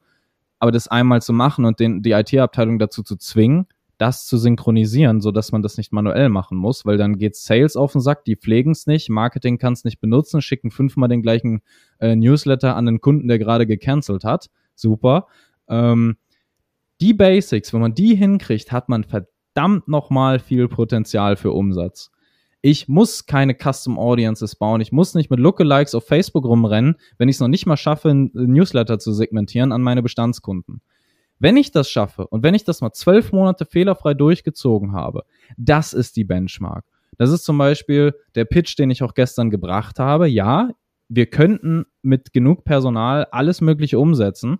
Aber 0.58 0.72
das 0.72 0.88
einmal 0.88 1.20
zu 1.20 1.34
machen 1.34 1.66
und 1.66 1.80
den, 1.80 2.00
die 2.00 2.12
IT-Abteilung 2.12 2.78
dazu 2.78 3.02
zu 3.02 3.16
zwingen, 3.16 3.66
das 3.98 4.26
zu 4.26 4.36
synchronisieren, 4.38 5.20
so 5.20 5.30
dass 5.30 5.52
man 5.52 5.62
das 5.62 5.76
nicht 5.76 5.92
manuell 5.92 6.28
machen 6.28 6.58
muss, 6.58 6.84
weil 6.84 6.96
dann 6.96 7.18
geht 7.18 7.36
Sales 7.36 7.76
auf 7.76 7.92
den 7.92 8.00
Sack, 8.00 8.24
die 8.24 8.36
pflegen 8.36 8.72
es 8.72 8.86
nicht, 8.86 9.08
Marketing 9.10 9.58
kann 9.58 9.72
es 9.72 9.84
nicht 9.84 10.00
benutzen, 10.00 10.42
schicken 10.42 10.70
fünfmal 10.70 11.08
den 11.08 11.22
gleichen 11.22 11.62
äh, 12.00 12.16
Newsletter 12.16 12.76
an 12.76 12.86
den 12.86 13.00
Kunden, 13.00 13.28
der 13.28 13.38
gerade 13.38 13.66
gecancelt 13.66 14.24
hat. 14.24 14.50
Super. 14.74 15.26
Ähm, 15.68 16.16
die 17.00 17.14
Basics, 17.14 17.72
wenn 17.72 17.80
man 17.80 17.94
die 17.94 18.14
hinkriegt, 18.14 18.72
hat 18.72 18.88
man 18.88 19.04
verdammt 19.04 19.88
nochmal 19.88 20.38
viel 20.38 20.68
Potenzial 20.68 21.36
für 21.36 21.52
Umsatz. 21.52 22.10
Ich 22.62 22.88
muss 22.88 23.26
keine 23.26 23.54
Custom 23.54 23.98
Audiences 23.98 24.56
bauen. 24.56 24.80
Ich 24.80 24.90
muss 24.90 25.14
nicht 25.14 25.28
mit 25.28 25.38
Lookalikes 25.38 25.94
auf 25.94 26.06
Facebook 26.06 26.46
rumrennen, 26.46 26.96
wenn 27.18 27.28
ich 27.28 27.36
es 27.36 27.40
noch 27.40 27.48
nicht 27.48 27.66
mal 27.66 27.76
schaffe, 27.76 28.08
ein 28.08 28.30
Newsletter 28.32 28.98
zu 28.98 29.12
segmentieren 29.12 29.70
an 29.70 29.82
meine 29.82 30.02
Bestandskunden. 30.02 30.80
Wenn 31.38 31.56
ich 31.56 31.72
das 31.72 31.90
schaffe 31.90 32.26
und 32.28 32.42
wenn 32.42 32.54
ich 32.54 32.64
das 32.64 32.80
mal 32.80 32.92
zwölf 32.92 33.32
Monate 33.32 33.66
fehlerfrei 33.66 34.14
durchgezogen 34.14 34.92
habe, 34.92 35.24
das 35.56 35.92
ist 35.92 36.16
die 36.16 36.24
Benchmark. 36.24 36.84
Das 37.18 37.30
ist 37.30 37.44
zum 37.44 37.58
Beispiel 37.58 38.14
der 38.34 38.44
Pitch, 38.44 38.78
den 38.78 38.90
ich 38.90 39.02
auch 39.02 39.14
gestern 39.14 39.50
gebracht 39.50 39.98
habe. 39.98 40.28
Ja, 40.28 40.70
wir 41.08 41.26
könnten 41.26 41.86
mit 42.02 42.32
genug 42.32 42.64
Personal 42.64 43.26
alles 43.30 43.60
Mögliche 43.60 43.98
umsetzen, 43.98 44.58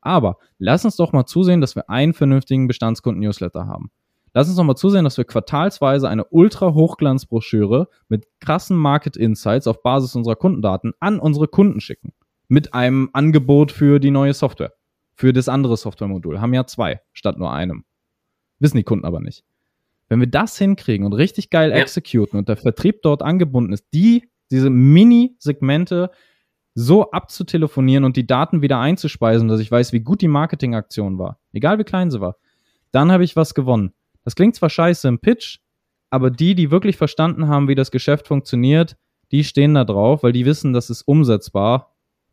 aber 0.00 0.38
lass 0.58 0.84
uns 0.84 0.96
doch 0.96 1.12
mal 1.12 1.26
zusehen, 1.26 1.60
dass 1.60 1.76
wir 1.76 1.88
einen 1.90 2.12
vernünftigen 2.12 2.66
Bestandskunden-Newsletter 2.66 3.66
haben. 3.66 3.90
Lass 4.34 4.48
uns 4.48 4.56
doch 4.56 4.64
mal 4.64 4.76
zusehen, 4.76 5.04
dass 5.04 5.18
wir 5.18 5.24
quartalsweise 5.24 6.08
eine 6.08 6.24
ultra-Hochglanzbroschüre 6.24 7.88
mit 8.08 8.26
krassen 8.40 8.76
Market 8.76 9.16
Insights 9.16 9.66
auf 9.66 9.82
Basis 9.82 10.16
unserer 10.16 10.36
Kundendaten 10.36 10.94
an 11.00 11.18
unsere 11.20 11.48
Kunden 11.48 11.80
schicken. 11.80 12.12
Mit 12.48 12.72
einem 12.74 13.10
Angebot 13.12 13.72
für 13.72 13.98
die 13.98 14.10
neue 14.10 14.32
Software 14.32 14.72
für 15.14 15.32
das 15.32 15.48
andere 15.48 15.76
Softwaremodul. 15.76 16.40
Haben 16.40 16.54
ja 16.54 16.66
zwei 16.66 17.00
statt 17.12 17.38
nur 17.38 17.52
einem. 17.52 17.84
Wissen 18.58 18.76
die 18.76 18.84
Kunden 18.84 19.04
aber 19.04 19.20
nicht. 19.20 19.44
Wenn 20.08 20.20
wir 20.20 20.26
das 20.26 20.58
hinkriegen 20.58 21.06
und 21.06 21.14
richtig 21.14 21.50
geil 21.50 21.70
ja. 21.70 21.76
exekuten 21.76 22.38
und 22.38 22.48
der 22.48 22.56
Vertrieb 22.56 23.02
dort 23.02 23.22
angebunden 23.22 23.72
ist, 23.72 23.86
die, 23.94 24.28
diese 24.50 24.70
Mini-Segmente 24.70 26.10
so 26.74 27.10
abzutelefonieren 27.10 28.04
und 28.04 28.16
die 28.16 28.26
Daten 28.26 28.62
wieder 28.62 28.78
einzuspeisen, 28.78 29.48
dass 29.48 29.60
ich 29.60 29.70
weiß, 29.70 29.92
wie 29.92 30.00
gut 30.00 30.20
die 30.20 30.28
Marketingaktion 30.28 31.18
war, 31.18 31.38
egal 31.52 31.78
wie 31.78 31.84
klein 31.84 32.10
sie 32.10 32.20
war, 32.20 32.36
dann 32.90 33.12
habe 33.12 33.24
ich 33.24 33.36
was 33.36 33.54
gewonnen. 33.54 33.92
Das 34.24 34.34
klingt 34.34 34.54
zwar 34.54 34.70
scheiße 34.70 35.08
im 35.08 35.18
Pitch, 35.18 35.58
aber 36.10 36.30
die, 36.30 36.54
die 36.54 36.70
wirklich 36.70 36.96
verstanden 36.96 37.48
haben, 37.48 37.68
wie 37.68 37.74
das 37.74 37.90
Geschäft 37.90 38.28
funktioniert, 38.28 38.96
die 39.30 39.44
stehen 39.44 39.74
da 39.74 39.84
drauf, 39.84 40.22
weil 40.22 40.32
die 40.32 40.44
wissen, 40.44 40.72
das 40.72 40.90
ist 40.90 41.02
umsetzbar 41.02 41.91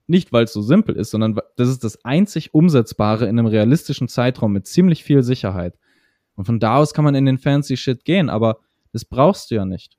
nicht, 0.09 0.31
weil 0.31 0.45
es 0.45 0.53
so 0.53 0.61
simpel 0.61 0.95
ist, 0.95 1.11
sondern 1.11 1.39
das 1.55 1.69
ist 1.69 1.83
das 1.83 2.03
einzig 2.03 2.53
Umsetzbare 2.53 3.25
in 3.25 3.37
einem 3.37 3.47
realistischen 3.47 4.07
Zeitraum 4.07 4.51
mit 4.53 4.67
ziemlich 4.67 5.03
viel 5.03 5.23
Sicherheit. 5.23 5.77
Und 6.35 6.45
von 6.45 6.59
da 6.59 6.77
aus 6.77 6.93
kann 6.93 7.05
man 7.05 7.15
in 7.15 7.25
den 7.25 7.37
fancy 7.37 7.77
Shit 7.77 8.05
gehen, 8.05 8.29
aber 8.29 8.59
das 8.91 9.05
brauchst 9.05 9.51
du 9.51 9.55
ja 9.55 9.65
nicht. 9.65 9.97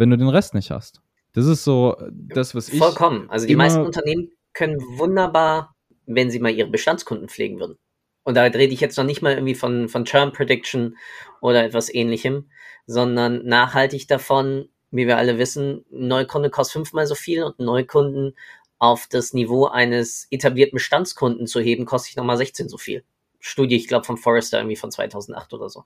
wenn 0.00 0.10
du 0.10 0.16
den 0.16 0.28
Rest 0.28 0.54
nicht 0.54 0.70
hast. 0.70 1.02
Das 1.34 1.46
ist 1.46 1.62
so 1.62 1.94
das, 2.10 2.54
was 2.54 2.68
ich. 2.70 2.78
Vollkommen. 2.78 3.28
Also 3.30 3.46
die 3.46 3.54
meisten 3.54 3.82
Unternehmen 3.82 4.30
können 4.54 4.80
wunderbar, 4.96 5.76
wenn 6.06 6.30
sie 6.30 6.40
mal 6.40 6.50
ihre 6.50 6.70
Bestandskunden 6.70 7.28
pflegen 7.28 7.60
würden. 7.60 7.76
Und 8.24 8.34
da 8.34 8.42
rede 8.42 8.72
ich 8.72 8.80
jetzt 8.80 8.96
noch 8.96 9.04
nicht 9.04 9.22
mal 9.22 9.34
irgendwie 9.34 9.54
von, 9.54 9.88
von 9.88 10.04
Churn 10.04 10.32
Prediction 10.32 10.96
oder 11.40 11.64
etwas 11.64 11.92
ähnlichem, 11.92 12.50
sondern 12.86 13.44
nachhaltig 13.44 14.08
davon, 14.08 14.68
wie 14.90 15.06
wir 15.06 15.18
alle 15.18 15.38
wissen, 15.38 15.84
ein 15.92 16.08
Neukunde 16.08 16.50
kostet 16.50 16.72
fünfmal 16.72 17.06
so 17.06 17.14
viel 17.14 17.44
und 17.44 17.58
ein 17.58 17.64
Neukunden 17.64 18.34
auf 18.80 19.06
das 19.06 19.34
Niveau 19.34 19.66
eines 19.66 20.26
etablierten 20.30 20.76
Bestandskunden 20.76 21.46
zu 21.46 21.60
heben, 21.60 21.84
kostet 21.84 22.16
nochmal 22.16 22.38
16 22.38 22.68
so 22.68 22.78
viel. 22.78 23.04
Studie, 23.38 23.76
ich 23.76 23.86
glaube, 23.86 24.06
von 24.06 24.16
Forrester 24.16 24.58
irgendwie 24.58 24.76
von 24.76 24.90
2008 24.90 25.52
oder 25.52 25.68
so. 25.68 25.84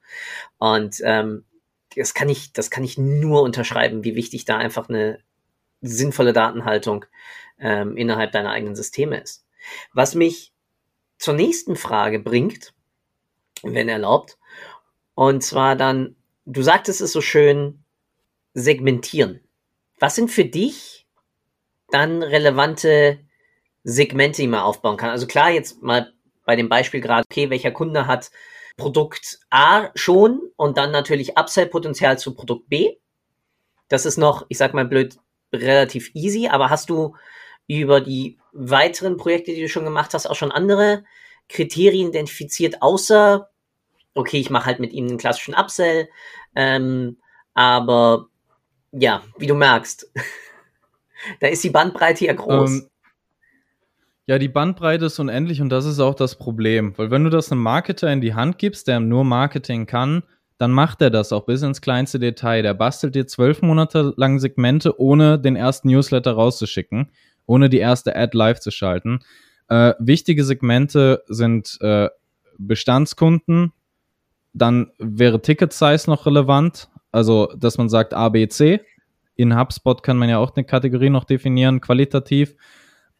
Und 0.58 0.96
ähm, 1.04 1.44
das 1.96 2.14
kann 2.14 2.28
ich, 2.28 2.52
das 2.52 2.70
kann 2.70 2.84
ich 2.84 2.96
nur 2.96 3.42
unterschreiben, 3.42 4.04
wie 4.04 4.14
wichtig 4.14 4.44
da 4.44 4.56
einfach 4.56 4.88
eine 4.88 5.18
sinnvolle 5.80 6.32
Datenhaltung 6.32 7.04
ähm, 7.58 7.96
innerhalb 7.96 8.30
deiner 8.30 8.50
eigenen 8.50 8.76
Systeme 8.76 9.20
ist. 9.20 9.44
Was 9.92 10.14
mich 10.14 10.52
zur 11.18 11.34
nächsten 11.34 11.74
Frage 11.74 12.20
bringt, 12.20 12.74
wenn 13.62 13.88
erlaubt, 13.88 14.38
und 15.14 15.42
zwar 15.42 15.74
dann, 15.74 16.14
du 16.46 16.62
sagtest 16.62 17.00
es 17.00 17.12
so 17.12 17.20
schön, 17.20 17.84
segmentieren. 18.52 19.40
Was 19.98 20.14
sind 20.14 20.30
für 20.30 20.44
dich 20.44 21.03
dann 21.94 22.22
relevante 22.22 23.20
Segmente, 23.84 24.42
die 24.42 24.48
man 24.48 24.60
aufbauen 24.60 24.96
kann? 24.96 25.10
Also 25.10 25.26
klar, 25.26 25.50
jetzt 25.50 25.82
mal 25.82 26.12
bei 26.44 26.56
dem 26.56 26.68
Beispiel 26.68 27.00
gerade, 27.00 27.24
okay, 27.30 27.50
welcher 27.50 27.70
Kunde 27.70 28.06
hat 28.06 28.30
Produkt 28.76 29.38
A 29.50 29.90
schon 29.94 30.40
und 30.56 30.76
dann 30.76 30.90
natürlich 30.90 31.38
Upsell-Potenzial 31.38 32.18
zu 32.18 32.34
Produkt 32.34 32.68
B. 32.68 32.96
Das 33.88 34.04
ist 34.04 34.18
noch, 34.18 34.44
ich 34.48 34.58
sag 34.58 34.74
mal 34.74 34.84
blöd, 34.84 35.16
relativ 35.52 36.10
easy, 36.14 36.48
aber 36.48 36.70
hast 36.70 36.90
du 36.90 37.14
über 37.68 38.00
die 38.00 38.38
weiteren 38.52 39.16
Projekte, 39.16 39.52
die 39.54 39.62
du 39.62 39.68
schon 39.68 39.84
gemacht 39.84 40.12
hast, 40.14 40.26
auch 40.26 40.34
schon 40.34 40.52
andere 40.52 41.04
Kriterien 41.48 42.08
identifiziert, 42.08 42.82
außer, 42.82 43.50
okay, 44.14 44.38
ich 44.38 44.50
mache 44.50 44.66
halt 44.66 44.80
mit 44.80 44.92
ihm 44.92 45.06
einen 45.06 45.18
klassischen 45.18 45.54
Upsell, 45.54 46.08
ähm, 46.56 47.18
aber 47.54 48.28
ja, 48.92 49.22
wie 49.38 49.46
du 49.46 49.54
merkst, 49.54 50.10
da 51.40 51.48
ist 51.48 51.64
die 51.64 51.70
Bandbreite 51.70 52.26
ja 52.26 52.32
groß. 52.32 52.70
Ähm, 52.70 52.88
ja, 54.26 54.38
die 54.38 54.48
Bandbreite 54.48 55.06
ist 55.06 55.18
unendlich 55.18 55.60
und 55.60 55.68
das 55.68 55.84
ist 55.84 56.00
auch 56.00 56.14
das 56.14 56.36
Problem. 56.36 56.94
Weil 56.96 57.10
wenn 57.10 57.24
du 57.24 57.30
das 57.30 57.52
einem 57.52 57.62
Marketer 57.62 58.10
in 58.12 58.20
die 58.20 58.34
Hand 58.34 58.58
gibst, 58.58 58.88
der 58.88 59.00
nur 59.00 59.24
Marketing 59.24 59.86
kann, 59.86 60.22
dann 60.56 60.70
macht 60.70 61.02
er 61.02 61.10
das 61.10 61.32
auch 61.32 61.44
bis 61.44 61.62
ins 61.62 61.80
kleinste 61.80 62.18
Detail. 62.18 62.62
Der 62.62 62.74
bastelt 62.74 63.14
dir 63.14 63.26
zwölf 63.26 63.60
Monate 63.60 64.14
lang 64.16 64.38
Segmente, 64.38 64.98
ohne 64.98 65.38
den 65.38 65.56
ersten 65.56 65.88
Newsletter 65.88 66.32
rauszuschicken, 66.32 67.10
ohne 67.44 67.68
die 67.68 67.78
erste 67.78 68.16
Ad 68.16 68.36
live 68.36 68.60
zu 68.60 68.70
schalten. 68.70 69.20
Äh, 69.68 69.94
wichtige 69.98 70.44
Segmente 70.44 71.22
sind 71.26 71.78
äh, 71.80 72.08
Bestandskunden, 72.58 73.72
dann 74.52 74.92
wäre 74.98 75.42
Ticket 75.42 75.72
Size 75.72 76.08
noch 76.08 76.26
relevant, 76.26 76.88
also 77.10 77.52
dass 77.56 77.76
man 77.76 77.88
sagt 77.88 78.14
A, 78.14 78.28
B, 78.28 78.48
C. 78.48 78.80
In 79.36 79.58
HubSpot 79.58 80.02
kann 80.02 80.16
man 80.16 80.28
ja 80.28 80.38
auch 80.38 80.54
eine 80.54 80.64
Kategorie 80.64 81.10
noch 81.10 81.24
definieren, 81.24 81.80
qualitativ. 81.80 82.54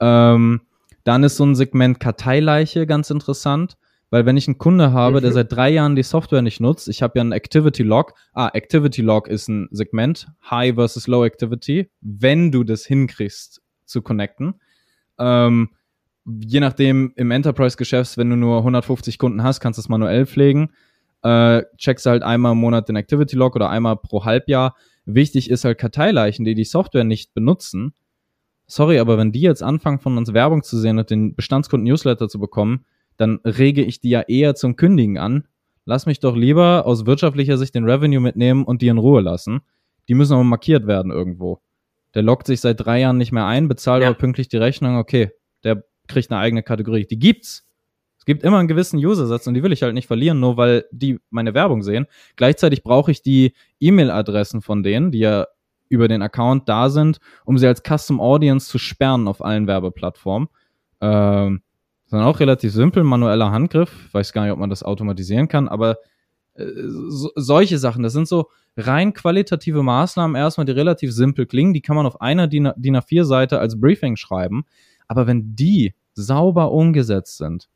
Ähm, 0.00 0.62
dann 1.04 1.22
ist 1.22 1.36
so 1.36 1.44
ein 1.44 1.54
Segment 1.54 2.00
Karteileiche 2.00 2.86
ganz 2.86 3.10
interessant, 3.10 3.76
weil 4.10 4.26
wenn 4.26 4.36
ich 4.36 4.48
einen 4.48 4.58
Kunde 4.58 4.92
habe, 4.92 5.18
mhm. 5.18 5.22
der 5.22 5.32
seit 5.32 5.52
drei 5.52 5.70
Jahren 5.70 5.96
die 5.96 6.02
Software 6.02 6.42
nicht 6.42 6.60
nutzt, 6.60 6.88
ich 6.88 7.02
habe 7.02 7.18
ja 7.18 7.20
einen 7.20 7.32
Activity 7.32 7.82
Log. 7.82 8.14
Ah, 8.32 8.50
Activity 8.52 9.02
Log 9.02 9.28
ist 9.28 9.48
ein 9.48 9.68
Segment, 9.70 10.28
High 10.50 10.74
versus 10.74 11.06
Low 11.06 11.24
Activity, 11.24 11.90
wenn 12.00 12.50
du 12.50 12.64
das 12.64 12.86
hinkriegst 12.86 13.60
zu 13.84 14.02
connecten. 14.02 14.60
Ähm, 15.18 15.70
je 16.26 16.60
nachdem 16.60 17.12
im 17.16 17.30
Enterprise-Geschäft, 17.30 18.16
wenn 18.16 18.30
du 18.30 18.36
nur 18.36 18.58
150 18.58 19.18
Kunden 19.18 19.42
hast, 19.42 19.60
kannst 19.60 19.78
du 19.78 19.82
es 19.82 19.88
manuell 19.88 20.26
pflegen. 20.26 20.70
Äh, 21.22 21.62
checkst 21.76 22.06
halt 22.06 22.22
einmal 22.22 22.52
im 22.52 22.58
Monat 22.58 22.88
den 22.88 22.96
Activity 22.96 23.36
Log 23.36 23.56
oder 23.56 23.70
einmal 23.70 23.96
pro 23.96 24.24
Halbjahr. 24.24 24.74
Wichtig 25.06 25.50
ist 25.50 25.64
halt 25.64 25.78
Karteileichen, 25.78 26.44
die 26.44 26.54
die 26.54 26.64
Software 26.64 27.04
nicht 27.04 27.34
benutzen, 27.34 27.94
sorry, 28.66 28.98
aber 28.98 29.18
wenn 29.18 29.32
die 29.32 29.40
jetzt 29.40 29.62
anfangen, 29.62 29.98
von 29.98 30.16
uns 30.16 30.32
Werbung 30.32 30.62
zu 30.62 30.78
sehen 30.78 30.98
und 30.98 31.10
den 31.10 31.34
Bestandskunden-Newsletter 31.34 32.28
zu 32.28 32.38
bekommen, 32.38 32.84
dann 33.16 33.40
rege 33.44 33.82
ich 33.82 34.00
die 34.00 34.10
ja 34.10 34.22
eher 34.22 34.54
zum 34.54 34.76
Kündigen 34.76 35.18
an. 35.18 35.46
Lass 35.84 36.06
mich 36.06 36.20
doch 36.20 36.34
lieber 36.34 36.86
aus 36.86 37.06
wirtschaftlicher 37.06 37.58
Sicht 37.58 37.74
den 37.74 37.84
Revenue 37.84 38.20
mitnehmen 38.20 38.64
und 38.64 38.82
die 38.82 38.88
in 38.88 38.98
Ruhe 38.98 39.20
lassen. 39.20 39.60
Die 40.08 40.14
müssen 40.14 40.32
aber 40.32 40.44
markiert 40.44 40.86
werden 40.86 41.12
irgendwo. 41.12 41.60
Der 42.14 42.22
lockt 42.22 42.46
sich 42.46 42.60
seit 42.60 42.80
drei 42.80 43.00
Jahren 43.00 43.18
nicht 43.18 43.32
mehr 43.32 43.46
ein, 43.46 43.68
bezahlt 43.68 44.02
ja. 44.02 44.08
aber 44.08 44.18
pünktlich 44.18 44.48
die 44.48 44.56
Rechnung, 44.56 44.96
okay, 44.96 45.30
der 45.62 45.84
kriegt 46.08 46.30
eine 46.30 46.40
eigene 46.40 46.62
Kategorie. 46.62 47.06
Die 47.06 47.18
gibt's. 47.18 47.66
Es 48.24 48.26
gibt 48.26 48.42
immer 48.42 48.56
einen 48.56 48.68
gewissen 48.68 49.04
Usersatz 49.04 49.46
und 49.46 49.52
die 49.52 49.62
will 49.62 49.72
ich 49.72 49.82
halt 49.82 49.92
nicht 49.92 50.06
verlieren, 50.06 50.40
nur 50.40 50.56
weil 50.56 50.86
die 50.90 51.20
meine 51.28 51.52
Werbung 51.52 51.82
sehen. 51.82 52.06
Gleichzeitig 52.36 52.82
brauche 52.82 53.10
ich 53.10 53.20
die 53.20 53.52
E-Mail-Adressen 53.80 54.62
von 54.62 54.82
denen, 54.82 55.12
die 55.12 55.18
ja 55.18 55.46
über 55.90 56.08
den 56.08 56.22
Account 56.22 56.66
da 56.66 56.88
sind, 56.88 57.18
um 57.44 57.58
sie 57.58 57.66
als 57.66 57.82
Custom 57.82 58.22
Audience 58.22 58.70
zu 58.70 58.78
sperren 58.78 59.28
auf 59.28 59.44
allen 59.44 59.66
Werbeplattformen. 59.66 60.48
Ähm, 61.02 61.60
ist 62.06 62.14
auch 62.14 62.40
relativ 62.40 62.72
simpel, 62.72 63.04
manueller 63.04 63.50
Handgriff. 63.50 63.92
Ich 64.08 64.14
weiß 64.14 64.32
gar 64.32 64.44
nicht, 64.44 64.52
ob 64.52 64.58
man 64.58 64.70
das 64.70 64.82
automatisieren 64.82 65.48
kann, 65.48 65.68
aber 65.68 65.98
äh, 66.54 66.64
so, 67.08 67.30
solche 67.34 67.76
Sachen, 67.76 68.02
das 68.02 68.14
sind 68.14 68.26
so 68.26 68.48
rein 68.78 69.12
qualitative 69.12 69.82
Maßnahmen 69.82 70.34
erstmal, 70.34 70.64
die 70.64 70.72
relativ 70.72 71.12
simpel 71.12 71.44
klingen. 71.44 71.74
Die 71.74 71.82
kann 71.82 71.94
man 71.94 72.06
auf 72.06 72.22
einer 72.22 72.48
DIN 72.48 72.68
A4-Seite 72.68 73.58
als 73.58 73.78
Briefing 73.78 74.16
schreiben. 74.16 74.64
Aber 75.08 75.26
wenn 75.26 75.54
die 75.54 75.94
sauber 76.14 76.72
umgesetzt 76.72 77.36
sind, 77.36 77.68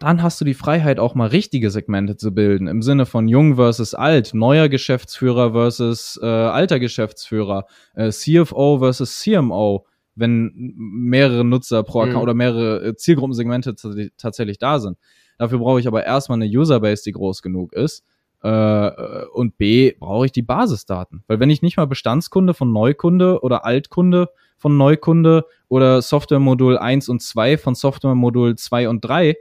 dann 0.00 0.22
hast 0.22 0.40
du 0.40 0.46
die 0.46 0.54
Freiheit, 0.54 0.98
auch 0.98 1.14
mal 1.14 1.28
richtige 1.28 1.70
Segmente 1.70 2.16
zu 2.16 2.32
bilden, 2.32 2.68
im 2.68 2.80
Sinne 2.80 3.04
von 3.04 3.28
jung 3.28 3.56
versus 3.56 3.94
alt, 3.94 4.32
neuer 4.32 4.70
Geschäftsführer 4.70 5.52
versus 5.52 6.18
äh, 6.22 6.26
alter 6.26 6.80
Geschäftsführer, 6.80 7.66
äh, 7.94 8.08
CFO 8.08 8.78
versus 8.78 9.20
CMO, 9.20 9.86
wenn 10.14 10.52
mehrere 10.74 11.44
Nutzer 11.44 11.82
pro 11.82 12.00
Account 12.00 12.16
mhm. 12.16 12.22
oder 12.22 12.34
mehrere 12.34 12.82
äh, 12.82 12.96
Zielgruppensegmente 12.96 13.74
tatsächlich 14.16 14.58
da 14.58 14.78
sind. 14.78 14.96
Dafür 15.36 15.58
brauche 15.58 15.80
ich 15.80 15.86
aber 15.86 16.04
erstmal 16.04 16.40
eine 16.40 16.50
Userbase, 16.50 17.02
die 17.04 17.12
groß 17.12 17.42
genug 17.42 17.74
ist. 17.74 18.02
Äh, 18.42 18.90
und 19.34 19.58
B, 19.58 19.92
brauche 20.00 20.24
ich 20.24 20.32
die 20.32 20.42
Basisdaten. 20.42 21.24
Weil 21.26 21.40
wenn 21.40 21.50
ich 21.50 21.60
nicht 21.60 21.76
mal 21.76 21.86
Bestandskunde 21.86 22.54
von 22.54 22.72
Neukunde 22.72 23.40
oder 23.42 23.66
Altkunde 23.66 24.30
von 24.56 24.78
Neukunde 24.78 25.44
oder 25.68 26.00
Softwaremodul 26.00 26.78
1 26.78 27.10
und 27.10 27.20
2 27.20 27.58
von 27.58 27.74
Softwaremodul 27.74 28.56
2 28.56 28.88
und 28.88 29.04
3 29.04 29.36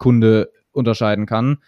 Kunde 0.00 0.50
unterscheiden 0.72 1.26
kann, 1.26 1.62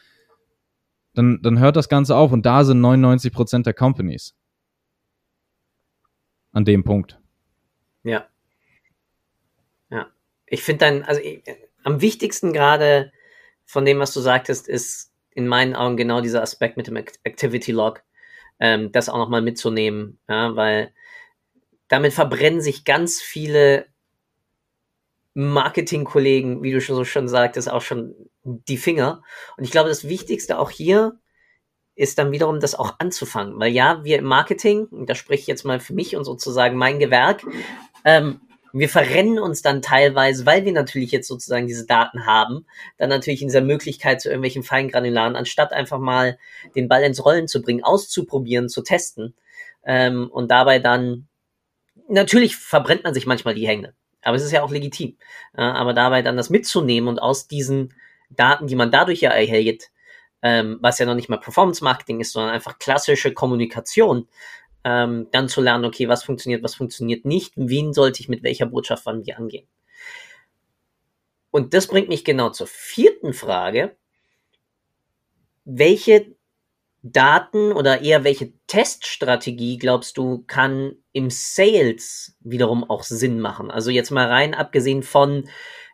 dann, 1.15 1.41
dann 1.43 1.61
hört 1.61 1.77
das 1.77 1.89
Ganze 1.89 2.17
auf 2.17 2.33
und 2.33 2.45
da 2.45 2.65
sind 2.65 2.81
99 2.81 3.33
Prozent 3.33 3.67
der 3.67 3.75
Companies. 3.75 4.35
An 6.51 6.65
dem 6.65 6.83
Punkt. 6.83 7.21
Ja. 8.03 8.27
Ja. 9.91 10.11
Ich 10.47 10.63
finde 10.65 10.87
dann, 10.87 11.03
also 11.03 11.21
ich, 11.21 11.43
am 11.85 12.01
wichtigsten 12.01 12.53
gerade 12.53 13.13
von 13.65 13.85
dem, 13.85 14.01
was 14.01 14.13
du 14.13 14.21
sagtest, 14.21 14.69
ist 14.69 15.13
in 15.31 15.47
meinen 15.47 15.75
Augen 15.75 15.97
genau 15.97 16.21
dieser 16.21 16.43
Aspekt 16.43 16.77
mit 16.77 16.87
dem 16.89 16.97
Activity 16.97 17.73
Log, 17.73 18.03
ähm, 18.61 18.93
das 18.93 19.09
auch 19.09 19.19
nochmal 19.19 19.43
mitzunehmen, 19.43 20.19
ja, 20.29 20.57
weil 20.57 20.93
damit 21.89 22.13
verbrennen 22.13 22.61
sich 22.61 22.85
ganz 22.85 23.21
viele 23.21 23.87
Marketingkollegen, 25.35 26.63
wie 26.63 26.73
du 26.73 26.81
schon 26.81 26.97
so 26.97 27.05
schon 27.05 27.29
sagtest, 27.29 27.71
auch 27.71 27.83
schon 27.83 28.15
die 28.45 28.77
Finger. 28.77 29.23
Und 29.57 29.65
ich 29.65 29.71
glaube, 29.71 29.89
das 29.89 30.09
Wichtigste 30.09 30.59
auch 30.59 30.71
hier 30.71 31.19
ist 31.95 32.19
dann 32.19 32.33
wiederum 32.33 32.61
das 32.61 32.75
auch 32.75 32.97
anzufangen. 32.99 33.59
Weil 33.59 33.73
ja, 33.73 34.03
wir 34.05 34.19
im 34.19 34.25
Marketing, 34.25 34.89
da 35.07 35.15
spreche 35.15 35.43
ich 35.43 35.47
jetzt 35.47 35.65
mal 35.65 35.81
für 35.81 35.95
mich 35.95 36.17
und 36.17 36.25
sozusagen 36.25 36.77
mein 36.77 36.99
Gewerk, 36.99 37.45
ähm, 38.05 38.41
wir 38.75 38.89
verrennen 38.89 39.39
uns 39.39 39.61
dann 39.61 39.83
teilweise, 39.83 40.47
weil 40.47 40.65
wir 40.65 40.73
natürlich 40.73 41.13
jetzt 41.13 41.29
sozusagen 41.29 41.67
diese 41.67 41.87
Daten 41.87 42.25
haben, 42.25 42.67
dann 42.97 43.11
natürlich 43.11 43.43
in 43.43 43.49
dieser 43.49 43.61
Möglichkeit 43.61 44.23
zu 44.23 44.29
irgendwelchen 44.29 44.63
Feingranularen, 44.63 45.37
anstatt 45.37 45.75
einfach 45.75 45.99
mal 45.99 46.39
den 46.75 46.89
Ball 46.89 47.03
ins 47.03 47.23
Rollen 47.23 47.49
zu 47.49 47.61
bringen, 47.61 47.85
auszuprobieren, 47.85 48.71
zu 48.71 48.83
testen 48.83 49.35
ähm, 49.85 50.31
und 50.31 50.51
dabei 50.51 50.79
dann, 50.79 51.29
natürlich 52.09 52.57
verbrennt 52.57 53.05
man 53.05 53.13
sich 53.13 53.27
manchmal 53.27 53.55
die 53.55 53.69
Hände. 53.69 53.95
Aber 54.23 54.37
es 54.37 54.43
ist 54.43 54.53
ja 54.53 54.63
auch 54.63 54.71
legitim. 54.71 55.17
Aber 55.53 55.93
dabei 55.93 56.23
dann 56.23 56.37
das 56.37 56.51
mitzunehmen 56.51 57.09
und 57.09 57.19
aus 57.19 57.49
diesen 57.49 57.95
Daten, 58.31 58.67
die 58.67 58.77
man 58.77 58.91
dadurch 58.91 59.21
ja 59.21 59.31
erhält, 59.31 59.91
ähm, 60.43 60.79
was 60.81 60.99
ja 60.99 61.07
noch 61.07 61.15
nicht 61.15 61.29
mal 61.29 61.39
Performance 61.39 61.85
Marketing 61.85 62.21
ist, 62.21 62.33
sondern 62.33 62.53
einfach 62.53 62.79
klassische 62.79 63.33
Kommunikation, 63.33 64.29
ähm, 64.85 65.29
dann 65.31 65.49
zu 65.49 65.61
lernen, 65.61 65.85
okay, 65.85 66.09
was 66.09 66.25
funktioniert, 66.25 66.63
was 66.63 66.75
funktioniert 66.75 67.25
nicht, 67.25 67.53
wen 67.57 67.93
sollte 67.93 68.21
ich 68.21 68.29
mit 68.29 68.43
welcher 68.43 68.67
Botschaft 68.67 69.07
wann 69.07 69.25
wie 69.25 69.35
angehen. 69.35 69.69
Und 71.51 71.75
das 71.75 71.87
bringt 71.87 72.09
mich 72.09 72.25
genau 72.25 72.51
zur 72.51 72.67
vierten 72.67 73.35
Frage. 73.35 73.97
Welche 75.65 76.35
Daten 77.03 77.73
oder 77.73 78.03
eher 78.03 78.25
welche 78.25 78.53
Teststrategie 78.69 79.77
glaubst 79.79 80.17
du 80.17 80.45
kann 80.47 80.93
im 81.13 81.31
Sales 81.31 82.37
wiederum 82.41 82.89
auch 82.89 83.03
Sinn 83.03 83.41
machen? 83.41 83.71
Also 83.71 83.91
jetzt 83.91 84.11
mal 84.11 84.29
rein 84.29 84.55
abgesehen 84.55 85.03
von 85.03 85.49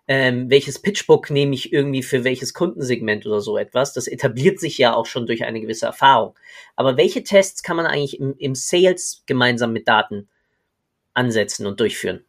ähm, 0.06 0.48
welches 0.50 0.80
Pitchbook 0.80 1.30
nehme 1.30 1.54
ich 1.54 1.72
irgendwie 1.72 2.02
für 2.02 2.24
welches 2.24 2.54
Kundensegment 2.54 3.26
oder 3.26 3.40
so 3.40 3.58
etwas. 3.58 3.92
Das 3.92 4.08
etabliert 4.08 4.58
sich 4.58 4.78
ja 4.78 4.94
auch 4.94 5.06
schon 5.06 5.26
durch 5.26 5.44
eine 5.44 5.60
gewisse 5.60 5.86
Erfahrung. 5.86 6.34
Aber 6.76 6.96
welche 6.96 7.22
Tests 7.22 7.62
kann 7.62 7.76
man 7.76 7.86
eigentlich 7.86 8.18
im, 8.18 8.34
im 8.38 8.54
Sales 8.54 9.22
gemeinsam 9.26 9.72
mit 9.72 9.86
Daten 9.86 10.28
ansetzen 11.12 11.66
und 11.66 11.80
durchführen? 11.80 12.24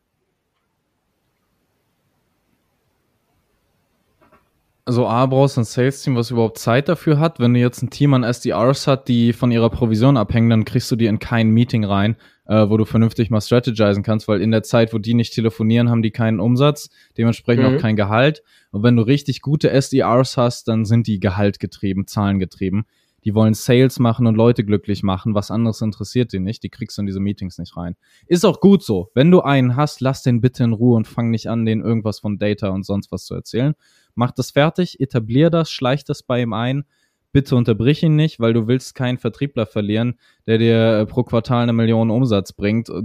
Also 4.90 5.06
A, 5.06 5.28
brauchst 5.28 5.56
du 5.56 5.62
ein 5.62 5.66
Sales-Team, 5.66 6.16
was 6.16 6.32
überhaupt 6.32 6.58
Zeit 6.58 6.90
dafür 6.90 7.20
hat. 7.20 7.40
Wenn 7.40 7.54
du 7.54 7.60
jetzt 7.60 7.84
ein 7.84 7.92
Team 7.92 8.16
an 8.16 8.24
SDRs 8.24 8.88
hat, 8.88 9.08
die 9.08 9.34
von 9.34 9.52
ihrer 9.52 9.70
Provision 9.70 10.18
abhängen, 10.18 10.50
dann 10.50 10.66
kriegst 10.66 10.90
du 10.90 10.96
die 10.96 11.06
in 11.06 11.20
kein 11.20 11.52
Meeting 11.52 11.86
rein, 11.86 12.16
äh, 12.48 12.68
wo 12.68 12.76
du 12.76 12.86
vernünftig 12.86 13.30
mal 13.30 13.40
strategisen 13.40 14.02
kannst, 14.02 14.28
weil 14.28 14.42
in 14.42 14.50
der 14.50 14.64
Zeit, 14.64 14.92
wo 14.92 14.98
die 14.98 15.14
nicht 15.14 15.36
telefonieren, 15.36 15.92
haben 15.92 16.02
die 16.02 16.10
keinen 16.10 16.40
Umsatz, 16.40 16.90
dementsprechend 17.20 17.70
mhm. 17.70 17.76
auch 17.76 17.80
kein 17.80 17.98
Gehalt. 17.98 18.42
Und 18.72 18.82
wenn 18.82 18.96
du 18.96 19.04
richtig 19.04 19.42
gute 19.44 19.70
SDRs 19.70 20.38
hast, 20.38 20.68
dann 20.68 20.86
sind 20.86 21.06
die 21.06 21.20
gehaltgetrieben, 21.20 22.08
zahlengetrieben. 22.08 22.86
Die 23.26 23.36
wollen 23.36 23.54
Sales 23.54 24.00
machen 24.00 24.26
und 24.26 24.36
Leute 24.36 24.64
glücklich 24.64 25.04
machen. 25.04 25.36
Was 25.36 25.52
anderes 25.52 25.82
interessiert 25.82 26.34
die 26.34 26.40
nicht. 26.40 26.64
Die 26.64 26.70
kriegst 26.70 26.98
du 26.98 27.02
in 27.02 27.06
diese 27.06 27.20
Meetings 27.20 27.60
nicht 27.60 27.78
rein. 27.78 27.96
Ist 28.28 28.46
auch 28.46 28.60
gut 28.60 28.82
so. 28.82 29.12
Wenn 29.14 29.30
du 29.30 29.42
einen 29.42 29.76
hast, 29.76 30.02
lass 30.02 30.24
den 30.24 30.42
bitte 30.42 30.64
in 30.64 30.74
Ruhe 30.74 30.96
und 30.96 31.06
fang 31.06 31.30
nicht 31.30 31.48
an, 31.48 31.66
den 31.66 31.82
irgendwas 31.82 32.20
von 32.20 32.40
Data 32.40 32.70
und 32.70 32.86
sonst 32.86 33.12
was 33.12 33.26
zu 33.26 33.36
erzählen 33.36 33.76
mach 34.16 34.32
das 34.32 34.52
fertig, 34.52 35.00
etablier 35.00 35.50
das, 35.50 35.72
schleich 35.72 36.04
das 36.04 36.24
bei 36.24 36.42
ihm 36.42 36.54
ein. 36.54 36.86
Bitte 37.32 37.56
unterbrich 37.56 38.02
ihn 38.04 38.16
nicht, 38.16 38.40
weil 38.40 38.54
du 38.54 38.68
willst 38.68 38.96
keinen 38.96 39.18
Vertriebler 39.18 39.66
verlieren, 39.66 40.18
der 40.48 40.58
dir 40.58 41.00
äh, 41.00 41.06
pro 41.06 41.24
Quartal 41.24 41.64
eine 41.64 41.74
Million 41.74 42.10
Umsatz 42.10 42.54
bringt, 42.54 42.90
äh, 42.90 43.04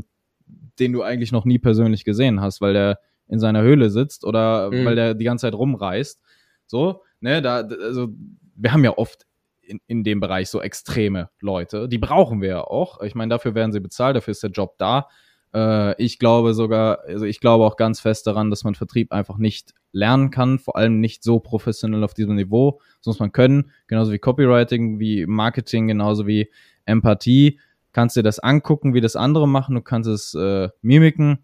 den 0.78 0.92
du 0.92 1.02
eigentlich 1.02 1.32
noch 1.32 1.44
nie 1.44 1.58
persönlich 1.58 2.04
gesehen 2.04 2.40
hast, 2.40 2.60
weil 2.60 2.72
der 2.72 3.00
in 3.28 3.38
seiner 3.38 3.62
Höhle 3.62 3.90
sitzt 3.90 4.24
oder 4.24 4.70
mhm. 4.70 4.84
weil 4.84 4.96
der 4.96 5.14
die 5.14 5.24
ganze 5.24 5.42
Zeit 5.42 5.54
rumreist. 5.54 6.20
So, 6.66 7.02
ne, 7.20 7.42
da, 7.42 7.56
also, 7.56 8.08
wir 8.56 8.72
haben 8.72 8.84
ja 8.84 8.96
oft 8.96 9.26
in, 9.60 9.80
in 9.86 10.04
dem 10.04 10.20
Bereich 10.20 10.48
so 10.48 10.60
extreme 10.60 11.30
Leute. 11.40 11.88
Die 11.88 11.98
brauchen 11.98 12.40
wir 12.40 12.48
ja 12.48 12.60
auch. 12.62 13.00
Ich 13.02 13.14
meine, 13.14 13.30
dafür 13.30 13.54
werden 13.54 13.72
sie 13.72 13.80
bezahlt, 13.80 14.16
dafür 14.16 14.32
ist 14.32 14.42
der 14.42 14.50
Job 14.50 14.76
da. 14.78 15.08
Äh, 15.54 16.02
ich 16.02 16.18
glaube 16.18 16.52
sogar, 16.52 17.00
also 17.06 17.24
ich 17.24 17.40
glaube 17.40 17.64
auch 17.64 17.76
ganz 17.76 18.00
fest 18.00 18.26
daran, 18.26 18.50
dass 18.50 18.64
man 18.64 18.74
Vertrieb 18.74 19.12
einfach 19.12 19.38
nicht 19.38 19.72
lernen 19.92 20.30
kann, 20.30 20.58
vor 20.58 20.76
allem 20.76 21.00
nicht 21.00 21.22
so 21.22 21.38
professionell 21.38 22.02
auf 22.02 22.14
diesem 22.14 22.34
Niveau. 22.34 22.80
Das 22.98 23.06
muss 23.06 23.20
man 23.20 23.32
können, 23.32 23.70
genauso 23.86 24.12
wie 24.12 24.18
Copywriting, 24.18 24.98
wie 24.98 25.24
Marketing, 25.26 25.86
genauso 25.86 26.26
wie 26.26 26.50
Empathie. 26.84 27.60
Kannst 27.92 28.16
dir 28.16 28.24
das 28.24 28.40
angucken, 28.40 28.92
wie 28.92 29.00
das 29.00 29.14
andere 29.14 29.46
machen, 29.46 29.76
du 29.76 29.80
kannst 29.80 30.08
es 30.08 30.34
äh, 30.34 30.68
mimiken, 30.82 31.38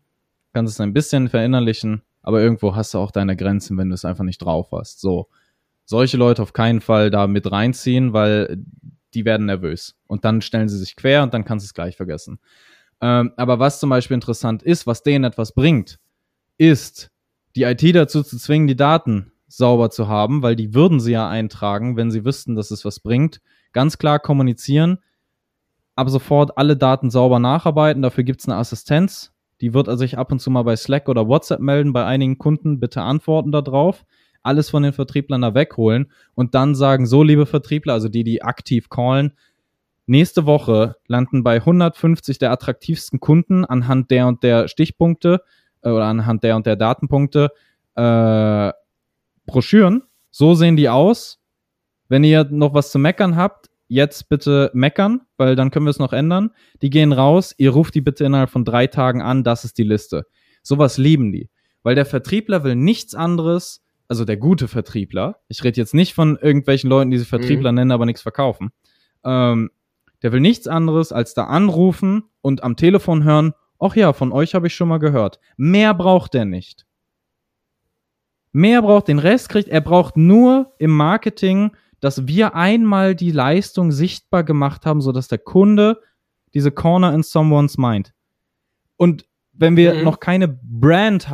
kannst 0.52 0.74
es 0.74 0.80
ein 0.80 0.92
bisschen 0.92 1.28
verinnerlichen, 1.28 2.02
aber 2.22 2.42
irgendwo 2.42 2.74
hast 2.74 2.92
du 2.92 2.98
auch 2.98 3.12
deine 3.12 3.36
Grenzen, 3.36 3.78
wenn 3.78 3.88
du 3.88 3.94
es 3.94 4.04
einfach 4.04 4.24
nicht 4.24 4.38
drauf 4.38 4.72
hast. 4.72 5.00
So. 5.00 5.28
Solche 5.84 6.16
Leute 6.16 6.42
auf 6.42 6.52
keinen 6.52 6.80
Fall 6.80 7.10
da 7.10 7.26
mit 7.26 7.50
reinziehen, 7.50 8.12
weil 8.12 8.62
die 9.14 9.24
werden 9.24 9.46
nervös. 9.46 9.96
Und 10.06 10.24
dann 10.24 10.40
stellen 10.40 10.68
sie 10.68 10.78
sich 10.78 10.94
quer 10.94 11.22
und 11.24 11.34
dann 11.34 11.44
kannst 11.44 11.64
du 11.64 11.66
es 11.66 11.74
gleich 11.74 11.96
vergessen. 11.96 12.38
Ähm, 13.00 13.32
aber 13.36 13.58
was 13.58 13.80
zum 13.80 13.90
Beispiel 13.90 14.14
interessant 14.14 14.62
ist, 14.62 14.86
was 14.86 15.02
denen 15.02 15.24
etwas 15.24 15.52
bringt, 15.52 15.98
ist, 16.58 17.10
die 17.56 17.62
IT 17.62 17.82
dazu 17.94 18.22
zu 18.22 18.36
zwingen, 18.38 18.68
die 18.68 18.76
Daten 18.76 19.32
sauber 19.48 19.90
zu 19.90 20.08
haben, 20.08 20.42
weil 20.42 20.54
die 20.54 20.74
würden 20.74 21.00
sie 21.00 21.12
ja 21.12 21.28
eintragen, 21.28 21.96
wenn 21.96 22.10
sie 22.10 22.24
wüssten, 22.24 22.54
dass 22.54 22.70
es 22.70 22.84
was 22.84 23.00
bringt. 23.00 23.40
Ganz 23.72 23.98
klar 23.98 24.18
kommunizieren, 24.18 24.98
ab 25.96 26.08
sofort 26.08 26.56
alle 26.56 26.76
Daten 26.76 27.10
sauber 27.10 27.38
nacharbeiten. 27.38 28.02
Dafür 28.02 28.24
gibt 28.24 28.40
es 28.40 28.48
eine 28.48 28.56
Assistenz. 28.56 29.32
Die 29.60 29.74
wird 29.74 29.88
also 29.88 30.00
sich 30.00 30.16
ab 30.16 30.32
und 30.32 30.40
zu 30.40 30.50
mal 30.50 30.62
bei 30.62 30.76
Slack 30.76 31.08
oder 31.08 31.28
WhatsApp 31.28 31.60
melden, 31.60 31.92
bei 31.92 32.04
einigen 32.04 32.38
Kunden 32.38 32.80
bitte 32.80 33.02
antworten 33.02 33.52
darauf. 33.52 34.04
Alles 34.42 34.70
von 34.70 34.82
den 34.82 34.94
Vertrieblern 34.94 35.42
da 35.42 35.54
wegholen 35.54 36.10
und 36.34 36.54
dann 36.54 36.74
sagen, 36.74 37.06
so 37.06 37.22
liebe 37.22 37.44
Vertriebler, 37.44 37.92
also 37.92 38.08
die, 38.08 38.24
die 38.24 38.42
aktiv 38.42 38.88
callen, 38.88 39.32
Nächste 40.10 40.44
Woche 40.44 40.96
landen 41.06 41.44
bei 41.44 41.58
150 41.58 42.38
der 42.38 42.50
attraktivsten 42.50 43.20
Kunden 43.20 43.64
anhand 43.64 44.10
der 44.10 44.26
und 44.26 44.42
der 44.42 44.66
Stichpunkte 44.66 45.40
äh, 45.82 45.90
oder 45.90 46.06
anhand 46.06 46.42
der 46.42 46.56
und 46.56 46.66
der 46.66 46.74
Datenpunkte 46.74 47.52
äh, 47.94 48.72
Broschüren. 49.46 50.02
So 50.32 50.54
sehen 50.54 50.74
die 50.74 50.88
aus. 50.88 51.38
Wenn 52.08 52.24
ihr 52.24 52.42
noch 52.42 52.74
was 52.74 52.90
zu 52.90 52.98
meckern 52.98 53.36
habt, 53.36 53.70
jetzt 53.86 54.28
bitte 54.28 54.72
meckern, 54.74 55.20
weil 55.36 55.54
dann 55.54 55.70
können 55.70 55.86
wir 55.86 55.90
es 55.90 56.00
noch 56.00 56.12
ändern. 56.12 56.50
Die 56.82 56.90
gehen 56.90 57.12
raus, 57.12 57.54
ihr 57.56 57.70
ruft 57.70 57.94
die 57.94 58.00
bitte 58.00 58.24
innerhalb 58.24 58.50
von 58.50 58.64
drei 58.64 58.88
Tagen 58.88 59.22
an, 59.22 59.44
das 59.44 59.64
ist 59.64 59.78
die 59.78 59.84
Liste. 59.84 60.26
Sowas 60.64 60.98
lieben 60.98 61.30
die. 61.30 61.50
Weil 61.84 61.94
der 61.94 62.04
Vertriebler 62.04 62.64
will 62.64 62.74
nichts 62.74 63.14
anderes, 63.14 63.84
also 64.08 64.24
der 64.24 64.38
gute 64.38 64.66
Vertriebler, 64.66 65.38
ich 65.46 65.62
rede 65.62 65.80
jetzt 65.80 65.94
nicht 65.94 66.14
von 66.14 66.36
irgendwelchen 66.36 66.90
Leuten, 66.90 67.12
die 67.12 67.18
sich 67.18 67.28
Vertriebler 67.28 67.70
mhm. 67.70 67.76
nennen, 67.76 67.92
aber 67.92 68.06
nichts 68.06 68.22
verkaufen, 68.22 68.70
ähm, 69.22 69.70
der 70.22 70.32
will 70.32 70.40
nichts 70.40 70.66
anderes 70.66 71.12
als 71.12 71.34
da 71.34 71.44
anrufen 71.44 72.24
und 72.40 72.62
am 72.62 72.76
Telefon 72.76 73.24
hören, 73.24 73.54
ach 73.78 73.96
ja, 73.96 74.12
von 74.12 74.32
euch 74.32 74.54
habe 74.54 74.66
ich 74.66 74.74
schon 74.74 74.88
mal 74.88 74.98
gehört. 74.98 75.40
Mehr 75.56 75.94
braucht 75.94 76.34
er 76.34 76.44
nicht. 76.44 76.86
Mehr 78.52 78.82
braucht, 78.82 79.08
den 79.08 79.18
Rest 79.18 79.48
kriegt, 79.48 79.68
er 79.68 79.80
braucht 79.80 80.16
nur 80.16 80.74
im 80.78 80.90
Marketing, 80.90 81.70
dass 82.00 82.26
wir 82.26 82.54
einmal 82.54 83.14
die 83.14 83.30
Leistung 83.30 83.92
sichtbar 83.92 84.42
gemacht 84.42 84.86
haben, 84.86 85.00
sodass 85.00 85.28
der 85.28 85.38
Kunde 85.38 86.00
diese 86.52 86.72
Corner 86.72 87.14
in 87.14 87.22
someone's 87.22 87.78
mind. 87.78 88.12
Und 88.96 89.24
wenn 89.52 89.76
wir 89.76 89.94
mhm. 89.94 90.04
noch 90.04 90.20
keine 90.20 90.48
Brand 90.48 91.28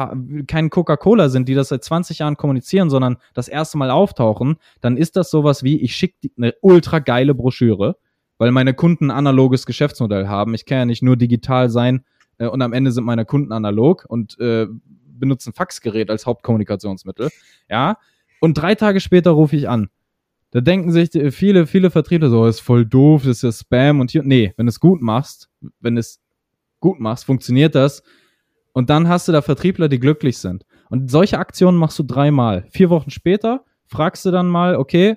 kein 0.49 0.69
Coca-Cola 0.69 1.29
sind, 1.29 1.49
die 1.49 1.55
das 1.55 1.69
seit 1.69 1.85
20 1.85 2.19
Jahren 2.19 2.37
kommunizieren, 2.37 2.91
sondern 2.91 3.19
das 3.35 3.49
erste 3.49 3.79
Mal 3.79 3.91
auftauchen, 3.91 4.57
dann 4.81 4.97
ist 4.97 5.17
das 5.17 5.31
sowas 5.31 5.63
wie, 5.63 5.81
ich 5.81 5.95
schicke 5.95 6.29
eine 6.37 6.55
ultra 6.61 6.99
geile 6.99 7.35
Broschüre 7.35 7.97
weil 8.39 8.53
meine 8.53 8.75
Kunden 8.75 9.11
analoges 9.11 9.67
Geschäftsmodell 9.67 10.29
haben. 10.29 10.55
Ich 10.55 10.67
kann 10.67 10.79
ja 10.79 10.85
nicht 10.85 11.03
nur 11.03 11.17
digital 11.17 11.71
sein 11.71 12.05
äh, 12.39 12.47
und 12.47 12.63
am 12.63 12.73
Ende 12.73 12.93
sind 12.93 13.05
meine 13.05 13.25
Kunden 13.25 13.53
analog 13.53 14.05
und 14.09 14.39
äh, 14.41 14.67
benutzen 15.19 15.53
Faxgerät 15.53 16.11
als 16.11 16.27
Hauptkommunikationsmittel. 16.27 17.31
Ja. 17.69 17.99
Und 18.41 18.59
drei 18.59 18.75
Tage 18.75 19.01
später 19.01 19.31
rufe 19.31 19.57
ich 19.57 19.69
an. 19.69 19.89
Da 20.51 20.61
denken 20.61 20.93
sich 20.93 21.11
viele, 21.35 21.67
viele 21.67 21.91
Vertriebler 21.91 22.31
so, 22.31 22.47
ist 22.47 22.61
voll 22.61 22.87
doof, 22.87 23.23
das 23.25 23.39
ist 23.39 23.43
ja 23.43 23.53
Spam 23.53 24.01
und 24.01 24.11
hier. 24.11 24.23
Nee, 24.23 24.55
wenn 24.57 24.67
du 24.67 24.71
es 24.71 24.81
gut 24.81 25.03
machst, 25.03 25.51
wenn 25.81 25.97
es 25.97 26.21
gut 26.81 27.01
machst, 27.01 27.25
funktioniert 27.25 27.75
das. 27.75 28.03
Und 28.73 28.91
dann 28.91 29.09
hast 29.09 29.27
du 29.27 29.33
da 29.33 29.43
Vertriebler, 29.43 29.89
die 29.89 29.99
glücklich 29.99 30.39
sind. 30.39 30.65
Und 30.89 31.11
solche 31.11 31.39
Aktionen 31.39 31.79
machst 31.79 31.99
du 31.99 32.03
dreimal. 32.05 32.67
Vier 32.71 32.91
Wochen 32.91 33.11
später 33.11 33.65
fragst 33.87 34.25
du 34.25 34.31
dann 34.31 34.47
mal, 34.47 34.77
okay, 34.77 35.17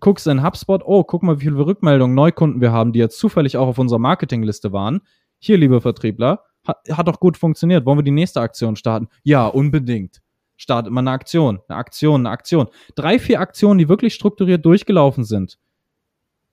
guckst 0.00 0.26
in 0.26 0.42
HubSpot, 0.42 0.82
oh, 0.84 1.04
guck 1.04 1.22
mal, 1.22 1.40
wie 1.40 1.44
viele 1.44 1.58
Rückmeldungen 1.58 2.14
Neukunden 2.14 2.60
wir 2.60 2.72
haben, 2.72 2.92
die 2.92 2.98
jetzt 2.98 3.18
zufällig 3.18 3.56
auch 3.56 3.68
auf 3.68 3.78
unserer 3.78 3.98
Marketingliste 3.98 4.72
waren. 4.72 5.00
Hier, 5.38 5.58
liebe 5.58 5.80
Vertriebler, 5.80 6.42
hat, 6.66 6.78
hat 6.90 7.08
doch 7.08 7.20
gut 7.20 7.36
funktioniert. 7.36 7.86
Wollen 7.86 7.98
wir 7.98 8.02
die 8.02 8.10
nächste 8.10 8.40
Aktion 8.40 8.76
starten? 8.76 9.08
Ja, 9.22 9.46
unbedingt. 9.46 10.20
Startet 10.56 10.92
man 10.92 11.06
eine 11.06 11.14
Aktion, 11.14 11.60
eine 11.68 11.78
Aktion, 11.78 12.22
eine 12.22 12.30
Aktion. 12.30 12.68
Drei, 12.94 13.18
vier 13.18 13.40
Aktionen, 13.40 13.78
die 13.78 13.88
wirklich 13.88 14.14
strukturiert 14.14 14.64
durchgelaufen 14.64 15.24
sind. 15.24 15.58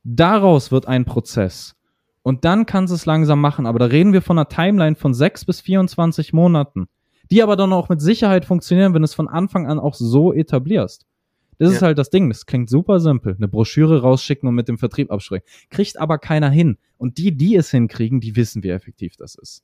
Daraus 0.04 0.72
wird 0.72 0.88
ein 0.88 1.06
Prozess. 1.06 1.76
Und 2.22 2.46
dann 2.46 2.66
kannst 2.66 2.92
du 2.92 2.96
es 2.96 3.06
langsam 3.06 3.40
machen. 3.40 3.66
Aber 3.66 3.80
da 3.80 3.86
reden 3.86 4.14
wir 4.14 4.22
von 4.22 4.38
einer 4.38 4.50
Timeline 4.50 4.96
von 4.96 5.14
sechs 5.14 5.46
bis 5.46 5.62
24 5.62 6.34
Monaten. 6.34 6.88
Die 7.32 7.42
aber 7.42 7.56
dann 7.56 7.74
auch 7.74 7.90
mit 7.90 8.02
Sicherheit 8.02 8.46
funktionieren, 8.46 8.94
wenn 8.94 9.02
du 9.02 9.06
es 9.06 9.14
von 9.14 9.30
Anfang 9.30 9.68
an 9.68 9.80
auch 9.80 9.94
so 9.94 10.34
etablierst. 10.34 11.06
Das 11.58 11.70
ja. 11.70 11.76
ist 11.78 11.82
halt 11.82 11.98
das 11.98 12.10
Ding. 12.10 12.30
Das 12.30 12.46
klingt 12.46 12.70
super 12.70 13.00
simpel. 13.00 13.36
Eine 13.36 13.48
Broschüre 13.48 14.02
rausschicken 14.02 14.48
und 14.48 14.56
mit 14.56 14.68
dem 14.68 14.78
Vertrieb 14.78 15.12
absprechen. 15.12 15.46
Kriegt 15.70 16.00
aber 16.00 16.18
keiner 16.18 16.50
hin. 16.50 16.78
Und 16.98 17.18
die, 17.18 17.36
die 17.36 17.56
es 17.56 17.72
hinkriegen, 17.72 18.20
die 18.20 18.36
wissen, 18.36 18.64
wie 18.64 18.70
effektiv 18.70 19.16
das 19.18 19.36
ist. 19.36 19.64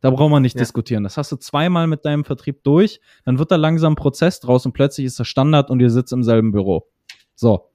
Da 0.00 0.10
braucht 0.10 0.30
man 0.30 0.42
nicht 0.42 0.54
ja. 0.54 0.60
diskutieren. 0.60 1.02
Das 1.02 1.16
hast 1.16 1.32
du 1.32 1.36
zweimal 1.36 1.86
mit 1.86 2.04
deinem 2.04 2.24
Vertrieb 2.24 2.62
durch, 2.62 3.00
dann 3.24 3.38
wird 3.38 3.50
da 3.50 3.56
langsam 3.56 3.94
ein 3.94 3.96
Prozess 3.96 4.40
draus 4.40 4.66
und 4.66 4.72
plötzlich 4.72 5.06
ist 5.06 5.18
das 5.18 5.26
Standard 5.26 5.70
und 5.70 5.80
ihr 5.80 5.90
sitzt 5.90 6.12
im 6.12 6.22
selben 6.22 6.52
Büro. 6.52 6.86
So. 7.34 7.70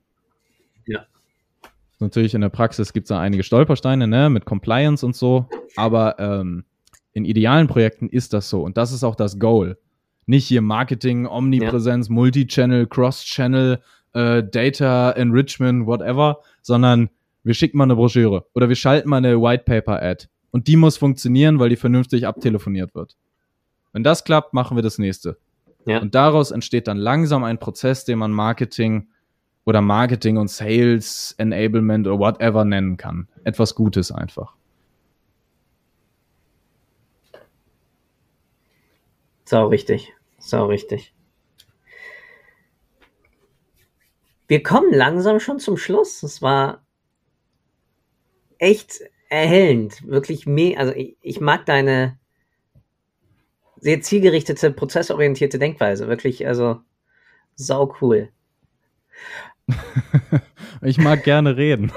Ja. 0.86 1.06
Natürlich 2.00 2.34
in 2.34 2.41
der 2.41 2.50
Praxis 2.50 2.93
gibt 2.93 3.06
es 3.06 3.10
da 3.10 3.19
einige 3.19 3.43
Stolpersteine, 3.43 4.08
ne, 4.08 4.30
mit 4.30 4.45
Compliance 4.45 5.06
und 5.06 5.15
so, 5.15 5.47
aber 5.76 6.19
ähm, 6.19 6.63
in 7.13 7.26
idealen 7.26 7.67
Projekten 7.67 8.08
ist 8.08 8.34
das 8.34 8.50
so 8.50 8.63
und 8.63 8.78
das 8.78 8.91
ist 8.91 9.04
auch 9.04 9.15
das 9.15 9.39
Goal 9.39 9.78
nicht 10.26 10.48
hier 10.48 10.62
Marketing, 10.62 11.26
Omnipräsenz, 11.26 12.08
ja. 12.08 12.14
Multichannel, 12.14 12.88
Cross-Channel, 12.88 13.82
äh, 14.14 14.44
Data 14.44 15.12
Enrichment, 15.12 15.86
whatever, 15.86 16.40
sondern 16.62 17.10
wir 17.44 17.54
schicken 17.54 17.78
mal 17.78 17.86
eine 17.86 17.96
Broschüre 17.96 18.46
oder 18.54 18.70
wir 18.70 18.76
schalten 18.76 19.10
mal 19.10 19.18
eine 19.18 19.42
White 19.42 19.64
Paper 19.66 20.02
Ad 20.02 20.28
und 20.52 20.68
die 20.68 20.76
muss 20.76 20.98
funktionieren, 20.98 21.60
weil 21.60 21.70
die 21.70 21.76
vernünftig 21.76 22.28
abtelefoniert 22.28 22.94
wird. 22.94 23.18
Wenn 23.94 24.04
das 24.04 24.24
klappt, 24.24 24.54
machen 24.54 24.78
wir 24.78 24.84
das 24.84 24.98
nächste. 24.98 25.38
Ja. 25.86 26.00
Und 26.00 26.14
daraus 26.14 26.52
entsteht 26.52 26.88
dann 26.88 26.98
langsam 26.98 27.44
ein 27.44 27.58
Prozess, 27.58 28.06
den 28.06 28.20
man 28.20 28.32
Marketing 28.32 29.08
oder 29.66 29.82
Marketing 29.82 30.38
und 30.38 30.50
Sales 30.50 31.34
Enablement 31.38 32.08
oder 32.08 32.20
whatever 32.20 32.66
nennen 32.66 32.98
kann. 32.98 33.28
Etwas 33.44 33.76
Gutes 33.76 34.12
einfach. 34.12 34.56
Sau 39.52 39.68
richtig. 39.68 40.14
Sau 40.40 40.68
richtig. 40.68 41.14
Wir 44.48 44.64
kommen 44.64 44.94
langsam 44.94 45.42
schon 45.42 45.60
zum 45.60 45.76
Schluss. 45.76 46.24
Es 46.24 46.42
war 46.42 46.86
echt 48.60 49.02
erhellend. 49.28 50.08
Wirklich 50.08 50.46
me 50.46 50.76
also 50.78 50.94
ich, 50.94 51.18
ich 51.20 51.42
mag 51.42 51.66
deine 51.66 52.18
sehr 53.76 54.00
zielgerichtete, 54.00 54.72
prozessorientierte 54.72 55.60
Denkweise. 55.60 56.08
Wirklich, 56.08 56.48
also 56.48 56.80
sau 57.56 57.94
cool. 58.00 58.32
ich 60.82 60.98
mag 60.98 61.26
gerne 61.26 61.58
reden. 61.58 61.92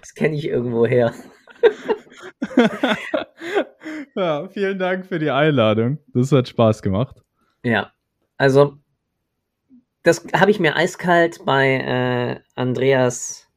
das 0.00 0.14
kenne 0.16 0.34
ich 0.34 0.48
irgendwo 0.48 0.84
her. 0.84 1.14
ja, 4.14 4.48
vielen 4.48 4.78
Dank 4.78 5.06
für 5.06 5.18
die 5.18 5.30
Einladung. 5.30 5.98
Das 6.12 6.32
hat 6.32 6.48
Spaß 6.48 6.82
gemacht. 6.82 7.22
Ja, 7.62 7.92
also 8.36 8.78
das 10.02 10.24
habe 10.34 10.50
ich 10.50 10.60
mir 10.60 10.76
eiskalt 10.76 11.44
bei 11.44 11.78
äh, 11.78 12.40
Andreas 12.54 13.48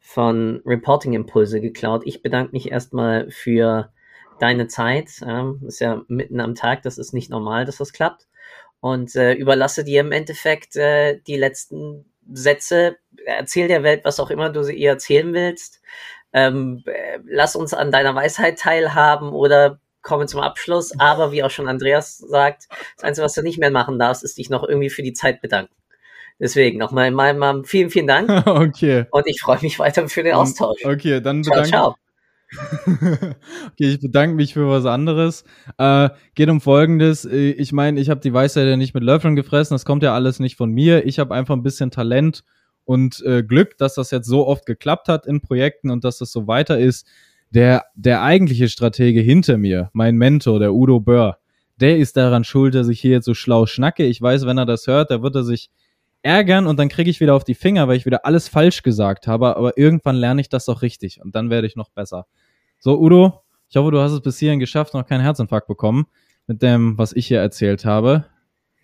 von 0.00 0.60
Reporting 0.66 1.12
Impulse 1.12 1.60
geklaut. 1.60 2.02
Ich 2.04 2.22
bedanke 2.22 2.52
mich 2.52 2.72
erstmal 2.72 3.30
für 3.30 3.92
deine 4.40 4.66
Zeit. 4.66 5.22
Ähm, 5.24 5.60
ist 5.64 5.80
ja 5.80 6.02
mitten 6.08 6.40
am 6.40 6.56
Tag, 6.56 6.82
das 6.82 6.98
ist 6.98 7.14
nicht 7.14 7.30
normal, 7.30 7.64
dass 7.64 7.76
das 7.76 7.92
klappt. 7.92 8.26
Und 8.80 9.14
äh, 9.14 9.34
überlasse 9.34 9.84
dir 9.84 10.00
im 10.00 10.10
Endeffekt 10.10 10.74
äh, 10.74 11.20
die 11.28 11.36
letzten 11.36 12.04
Sätze. 12.32 12.96
Erzähl 13.24 13.68
der 13.68 13.84
Welt, 13.84 14.04
was 14.04 14.18
auch 14.18 14.30
immer 14.30 14.50
du 14.50 14.68
ihr 14.68 14.90
erzählen 14.90 15.32
willst. 15.32 15.80
Ähm, 16.32 16.82
äh, 16.86 17.18
lass 17.26 17.56
uns 17.56 17.74
an 17.74 17.90
deiner 17.90 18.14
Weisheit 18.14 18.58
teilhaben 18.58 19.30
oder 19.30 19.78
komme 20.02 20.26
zum 20.26 20.40
Abschluss. 20.40 20.98
Aber 20.98 21.32
wie 21.32 21.42
auch 21.42 21.50
schon 21.50 21.68
Andreas 21.68 22.18
sagt, 22.18 22.68
das 22.96 23.04
Einzige, 23.04 23.24
was 23.24 23.34
du 23.34 23.42
nicht 23.42 23.58
mehr 23.58 23.70
machen 23.70 23.98
darfst, 23.98 24.24
ist 24.24 24.38
dich 24.38 24.50
noch 24.50 24.68
irgendwie 24.68 24.90
für 24.90 25.02
die 25.02 25.12
Zeit 25.12 25.40
bedanken. 25.40 25.74
Deswegen 26.38 26.78
nochmal 26.78 27.08
in 27.08 27.14
meinem 27.14 27.38
Namen 27.38 27.64
vielen, 27.64 27.90
vielen 27.90 28.06
Dank. 28.06 28.28
okay. 28.46 29.06
Und 29.10 29.26
ich 29.26 29.40
freue 29.40 29.60
mich 29.62 29.78
weiter 29.78 30.08
für 30.08 30.22
den 30.22 30.34
Austausch. 30.34 30.84
Okay, 30.84 31.20
dann 31.20 31.42
bedanke 31.42 31.68
ciao, 31.68 31.94
ciao. 31.94 31.96
okay, 32.86 33.34
ich 33.78 34.00
bedanke 34.00 34.34
mich 34.34 34.54
für 34.54 34.68
was 34.68 34.84
anderes. 34.84 35.44
Äh, 35.78 36.10
geht 36.34 36.48
um 36.48 36.60
Folgendes. 36.60 37.24
Äh, 37.24 37.52
ich 37.52 37.72
meine, 37.72 38.00
ich 38.00 38.10
habe 38.10 38.20
die 38.20 38.34
Weisheit 38.34 38.66
ja 38.66 38.76
nicht 38.76 38.94
mit 38.94 39.04
Löffeln 39.04 39.36
gefressen. 39.36 39.74
Das 39.74 39.84
kommt 39.84 40.02
ja 40.02 40.14
alles 40.14 40.40
nicht 40.40 40.56
von 40.56 40.70
mir. 40.70 41.06
Ich 41.06 41.18
habe 41.18 41.34
einfach 41.34 41.54
ein 41.54 41.62
bisschen 41.62 41.90
Talent 41.90 42.44
und 42.84 43.22
äh, 43.24 43.42
Glück, 43.42 43.76
dass 43.78 43.94
das 43.94 44.10
jetzt 44.10 44.26
so 44.26 44.46
oft 44.46 44.66
geklappt 44.66 45.08
hat 45.08 45.26
in 45.26 45.40
Projekten 45.40 45.90
und 45.90 46.04
dass 46.04 46.18
das 46.18 46.32
so 46.32 46.46
weiter 46.46 46.78
ist. 46.78 47.06
Der, 47.50 47.84
der 47.94 48.22
eigentliche 48.22 48.68
Stratege 48.68 49.20
hinter 49.20 49.58
mir, 49.58 49.90
mein 49.92 50.16
Mentor, 50.16 50.58
der 50.58 50.72
Udo 50.72 51.00
Börr, 51.00 51.38
der 51.76 51.98
ist 51.98 52.16
daran 52.16 52.44
schuld, 52.44 52.74
dass 52.74 52.88
ich 52.88 53.00
hier 53.00 53.10
jetzt 53.10 53.26
so 53.26 53.34
schlau 53.34 53.66
schnacke. 53.66 54.04
Ich 54.04 54.22
weiß, 54.22 54.46
wenn 54.46 54.56
er 54.56 54.66
das 54.66 54.86
hört, 54.86 55.10
da 55.10 55.22
wird 55.22 55.34
er 55.34 55.44
sich 55.44 55.70
ärgern 56.22 56.66
und 56.66 56.78
dann 56.78 56.88
kriege 56.88 57.10
ich 57.10 57.20
wieder 57.20 57.34
auf 57.34 57.44
die 57.44 57.54
Finger, 57.54 57.88
weil 57.88 57.96
ich 57.96 58.06
wieder 58.06 58.24
alles 58.24 58.48
falsch 58.48 58.82
gesagt 58.82 59.26
habe, 59.26 59.56
aber 59.56 59.76
irgendwann 59.76 60.16
lerne 60.16 60.40
ich 60.40 60.48
das 60.48 60.68
auch 60.68 60.82
richtig 60.82 61.20
und 61.20 61.34
dann 61.34 61.50
werde 61.50 61.66
ich 61.66 61.76
noch 61.76 61.90
besser. 61.90 62.26
So, 62.78 62.98
Udo, 62.98 63.42
ich 63.68 63.76
hoffe, 63.76 63.90
du 63.90 64.00
hast 64.00 64.12
es 64.12 64.20
bis 64.20 64.38
hierhin 64.38 64.60
geschafft, 64.60 64.94
noch 64.94 65.06
keinen 65.06 65.22
Herzinfarkt 65.22 65.66
bekommen 65.66 66.06
mit 66.46 66.62
dem, 66.62 66.96
was 66.98 67.12
ich 67.12 67.26
hier 67.26 67.40
erzählt 67.40 67.84
habe. 67.84 68.26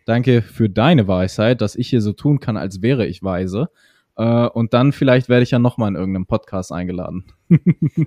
Danke 0.09 0.41
für 0.41 0.71
deine 0.71 1.07
Weisheit, 1.07 1.61
dass 1.61 1.77
ich 1.77 1.91
hier 1.91 2.01
so 2.01 2.15
tun 2.15 2.41
kann, 2.41 2.57
als 2.57 2.81
wäre 2.81 3.07
ich 3.07 3.23
weise. 3.23 3.69
Äh, 4.17 4.47
und 4.47 4.73
dann 4.73 4.93
vielleicht 4.93 5.29
werde 5.29 5.43
ich 5.43 5.51
ja 5.51 5.59
nochmal 5.59 5.91
in 5.91 5.97
irgendeinem 5.97 6.25
Podcast 6.25 6.73
eingeladen. 6.73 7.27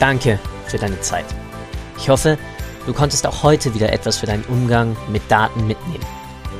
Danke 0.00 0.40
für 0.66 0.78
deine 0.78 1.00
Zeit. 1.00 1.24
Ich 1.96 2.08
hoffe, 2.08 2.36
Du 2.86 2.92
konntest 2.92 3.26
auch 3.26 3.42
heute 3.42 3.74
wieder 3.74 3.92
etwas 3.92 4.16
für 4.18 4.26
deinen 4.26 4.44
Umgang 4.44 4.96
mit 5.10 5.22
Daten 5.28 5.66
mitnehmen 5.66 6.06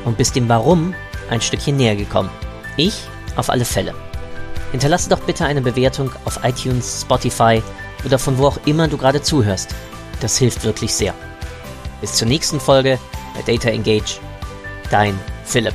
und 0.04 0.18
bist 0.18 0.34
dem 0.34 0.48
Warum 0.48 0.92
ein 1.30 1.40
Stückchen 1.40 1.76
näher 1.76 1.94
gekommen. 1.94 2.30
Ich 2.76 3.04
auf 3.36 3.48
alle 3.48 3.64
Fälle. 3.64 3.94
Hinterlasse 4.72 5.08
doch 5.08 5.20
bitte 5.20 5.44
eine 5.44 5.62
Bewertung 5.62 6.10
auf 6.24 6.40
iTunes, 6.42 7.02
Spotify 7.02 7.62
oder 8.04 8.18
von 8.18 8.38
wo 8.38 8.46
auch 8.46 8.58
immer 8.66 8.88
du 8.88 8.98
gerade 8.98 9.22
zuhörst. 9.22 9.72
Das 10.20 10.38
hilft 10.38 10.64
wirklich 10.64 10.94
sehr. 10.94 11.14
Bis 12.00 12.14
zur 12.14 12.28
nächsten 12.28 12.60
Folge 12.60 12.98
bei 13.34 13.52
Data 13.52 13.70
Engage. 13.70 14.18
Dein 14.90 15.18
Philipp. 15.44 15.74